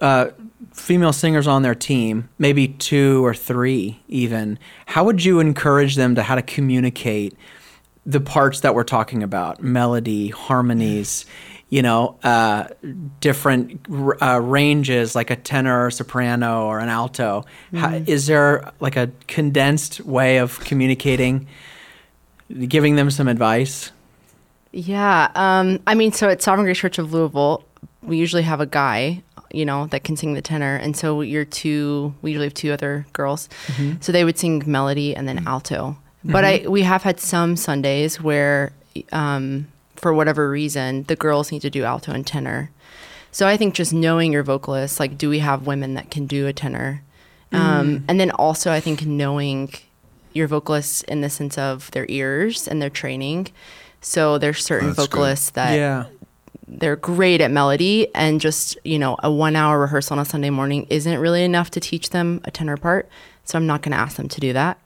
uh, 0.04 0.28
female 0.72 1.14
singers 1.14 1.48
on 1.48 1.64
their 1.64 1.74
team, 1.76 2.30
maybe 2.38 2.68
two 2.68 3.26
or 3.26 3.34
three 3.34 4.00
even. 4.08 4.60
How 4.86 5.04
would 5.04 5.24
you 5.26 5.40
encourage 5.40 5.96
them 5.96 6.14
to 6.14 6.22
how 6.22 6.36
to 6.36 6.42
communicate 6.44 7.36
the 8.06 8.20
parts 8.20 8.60
that 8.60 8.76
we're 8.76 8.84
talking 8.84 9.24
about, 9.24 9.64
melody, 9.64 10.28
harmonies? 10.28 11.26
You 11.70 11.82
know, 11.82 12.18
uh, 12.24 12.68
different 13.20 13.86
r- 13.92 14.24
uh, 14.24 14.40
ranges 14.40 15.16
like 15.16 15.32
a 15.32 15.36
tenor 15.36 15.88
or 15.88 15.92
soprano 15.92 16.68
or 16.68 16.80
an 16.80 16.90
alto. 16.90 17.44
How, 17.74 17.96
is 18.06 18.28
there 18.28 18.72
like 18.80 18.96
a 18.96 19.10
condensed 19.28 20.00
way 20.02 20.38
of 20.38 20.60
communicating 20.60 21.48
giving 22.68 22.96
them 22.96 23.10
some 23.10 23.28
advice. 23.28 23.92
Yeah. 24.72 25.32
Um, 25.36 25.80
I 25.88 25.96
mean, 25.96 26.12
so 26.12 26.30
at 26.30 26.42
Sovereign 26.42 26.66
Grace 26.66 26.78
Church 26.78 27.00
of 27.00 27.14
Louisville, 27.14 27.64
we 28.04 28.18
usually 28.18 28.44
have 28.44 28.60
a 28.60 28.66
guy, 28.66 29.24
you 29.52 29.66
know, 29.66 29.88
that 29.88 30.04
can 30.04 30.18
sing 30.18 30.34
the 30.34 30.42
tenor. 30.42 30.76
And 30.76 30.96
so 30.96 31.22
you're 31.22 31.46
two, 31.46 32.14
we 32.22 32.32
usually 32.32 32.48
have 32.48 32.54
two 32.54 32.72
other 32.72 33.06
girls. 33.14 33.50
So 34.02 34.12
they 34.12 34.24
would 34.24 34.38
sing 34.38 34.64
melody 34.66 35.16
and 35.16 35.28
then 35.28 35.48
alto. 35.48 35.98
But 36.24 36.44
I, 36.44 36.66
we 36.68 36.82
have 36.82 37.04
had 37.04 37.20
some 37.20 37.56
Sundays 37.56 38.20
where, 38.20 38.74
um, 39.12 39.68
for 40.06 40.14
whatever 40.14 40.48
reason, 40.48 41.02
the 41.08 41.16
girls 41.16 41.52
need 41.52 41.64
to 41.64 41.70
do 41.72 41.84
alto 41.84 42.12
and 42.12 42.28
tenor. 42.28 42.70
So 43.32 43.48
I 43.48 43.58
think 43.58 43.74
just 43.74 43.92
knowing 43.92 44.32
your 44.32 44.44
vocalists, 44.44 45.00
like, 45.00 45.18
do 45.18 45.32
we 45.32 45.40
have 45.40 45.66
women 45.66 45.96
that 45.96 46.12
can 46.12 46.28
do 46.28 46.46
a 46.46 46.54
tenor? 46.54 47.02
Um, 47.52 48.06
and 48.08 48.20
then 48.20 48.30
also, 48.30 48.72
I 48.72 48.80
think 48.80 49.04
knowing 49.04 49.74
your 50.32 50.48
vocalists 50.48 51.02
in 51.02 51.22
the 51.22 51.30
sense 51.32 51.58
of 51.58 51.90
their 51.90 52.06
ears 52.08 52.68
and 52.68 52.80
their 52.80 52.92
training. 52.92 53.48
So 54.00 54.38
there's 54.38 54.64
certain 54.64 54.90
That's 54.90 55.00
good. 55.00 55.10
vocalists 55.10 55.50
that 55.52 55.74
yeah. 55.74 56.06
they're 56.68 56.96
great 56.96 57.42
at 57.42 57.50
melody, 57.50 58.14
and 58.14 58.40
just 58.40 58.78
you 58.84 59.00
know, 59.00 59.18
a 59.24 59.32
one-hour 59.32 59.80
rehearsal 59.80 60.20
on 60.20 60.20
a 60.20 60.26
Sunday 60.26 60.52
morning 60.52 60.86
isn't 60.92 61.18
really 61.18 61.44
enough 61.44 61.72
to 61.72 61.80
teach 61.80 62.12
them 62.12 62.42
a 62.44 62.52
tenor 62.52 62.78
part. 62.78 63.10
So 63.44 63.58
I'm 63.58 63.66
not 63.66 63.82
going 63.82 63.94
to 63.94 63.98
ask 63.98 64.18
them 64.18 64.30
to 64.30 64.40
do 64.40 64.54
that. 64.54 64.78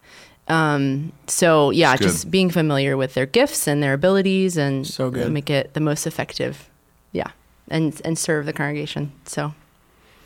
Um, 0.49 1.11
so 1.27 1.69
yeah, 1.69 1.95
just 1.95 2.31
being 2.31 2.49
familiar 2.49 2.97
with 2.97 3.13
their 3.13 3.27
gifts 3.27 3.67
and 3.67 3.83
their 3.83 3.93
abilities, 3.93 4.57
and 4.57 4.85
So 4.85 5.11
make 5.11 5.49
it 5.49 5.73
the 5.73 5.79
most 5.79 6.07
effective. 6.07 6.69
Yeah, 7.11 7.31
and 7.69 7.99
and 8.03 8.17
serve 8.17 8.45
the 8.45 8.53
congregation. 8.53 9.11
So 9.25 9.53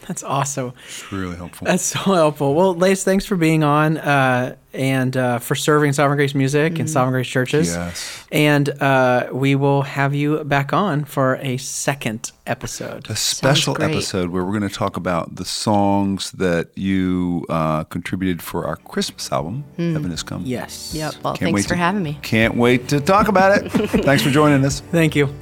That's 0.07 0.23
awesome. 0.23 0.73
It's 0.85 1.11
really 1.11 1.35
helpful. 1.35 1.65
That's 1.65 1.83
so 1.83 1.99
helpful. 1.99 2.53
Well, 2.55 2.75
Lace, 2.75 3.03
thanks 3.03 3.25
for 3.25 3.35
being 3.35 3.63
on 3.63 3.97
uh, 3.97 4.55
and 4.73 5.15
uh, 5.15 5.39
for 5.39 5.55
serving 5.55 5.93
Sovereign 5.93 6.17
Grace 6.17 6.33
Music 6.35 6.79
and 6.79 6.89
Sovereign 6.89 7.13
Grace 7.13 7.27
Churches. 7.27 7.69
Yes. 7.75 8.25
And 8.31 8.69
uh, 8.81 9.29
we 9.31 9.55
will 9.55 9.83
have 9.83 10.13
you 10.15 10.43
back 10.43 10.73
on 10.73 11.05
for 11.05 11.35
a 11.37 11.57
second 11.57 12.31
episode. 12.47 13.09
a 13.09 13.15
special 13.15 13.81
episode 13.81 14.29
where 14.31 14.43
we're 14.43 14.57
going 14.57 14.67
to 14.69 14.75
talk 14.75 14.97
about 14.97 15.35
the 15.35 15.45
songs 15.45 16.31
that 16.31 16.69
you 16.77 17.45
uh, 17.49 17.83
contributed 17.85 18.41
for 18.41 18.65
our 18.67 18.75
Christmas 18.77 19.31
album, 19.31 19.63
Heaven 19.77 20.09
Has 20.09 20.23
Come. 20.23 20.43
Yes. 20.45 20.93
Yep. 20.95 21.13
Well, 21.23 21.33
Can't 21.33 21.39
thanks 21.39 21.55
wait 21.55 21.63
for 21.63 21.69
to- 21.69 21.75
having 21.77 22.03
me. 22.03 22.19
Can't 22.23 22.55
wait 22.57 22.87
to 22.89 22.99
talk 22.99 23.27
about 23.29 23.57
it. 23.57 23.69
Thanks 24.03 24.23
for 24.23 24.29
joining 24.31 24.65
us. 24.65 24.79
Thank 24.81 25.15
you. 25.15 25.33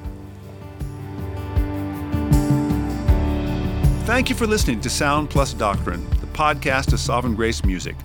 Thank 4.11 4.29
you 4.29 4.35
for 4.35 4.45
listening 4.45 4.81
to 4.81 4.89
Sound 4.89 5.29
Plus 5.29 5.53
Doctrine, 5.53 6.05
the 6.19 6.27
podcast 6.27 6.91
of 6.91 6.99
Sovereign 6.99 7.33
Grace 7.33 7.63
Music. 7.63 7.95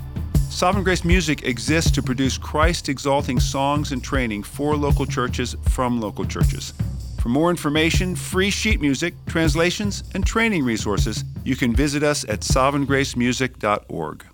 Sovereign 0.49 0.85
Grace 0.85 1.05
Music 1.05 1.43
exists 1.43 1.91
to 1.91 2.01
produce 2.01 2.39
Christ 2.39 2.89
exalting 2.89 3.41
songs 3.41 3.91
and 3.91 4.05
training 4.05 4.45
for 4.45 4.77
local 4.77 5.05
churches 5.05 5.57
from 5.71 6.01
local 6.01 6.25
churches. 6.25 6.75
For 7.21 7.29
more 7.29 7.51
information, 7.51 8.15
free 8.15 8.51
sheet 8.51 8.81
music, 8.81 9.15
translations, 9.27 10.05
and 10.15 10.25
training 10.25 10.63
resources, 10.65 11.25
you 11.45 11.57
can 11.57 11.75
visit 11.75 12.05
us 12.05 12.23
at 12.29 12.43
sovereigngracemusic.org. 12.43 14.27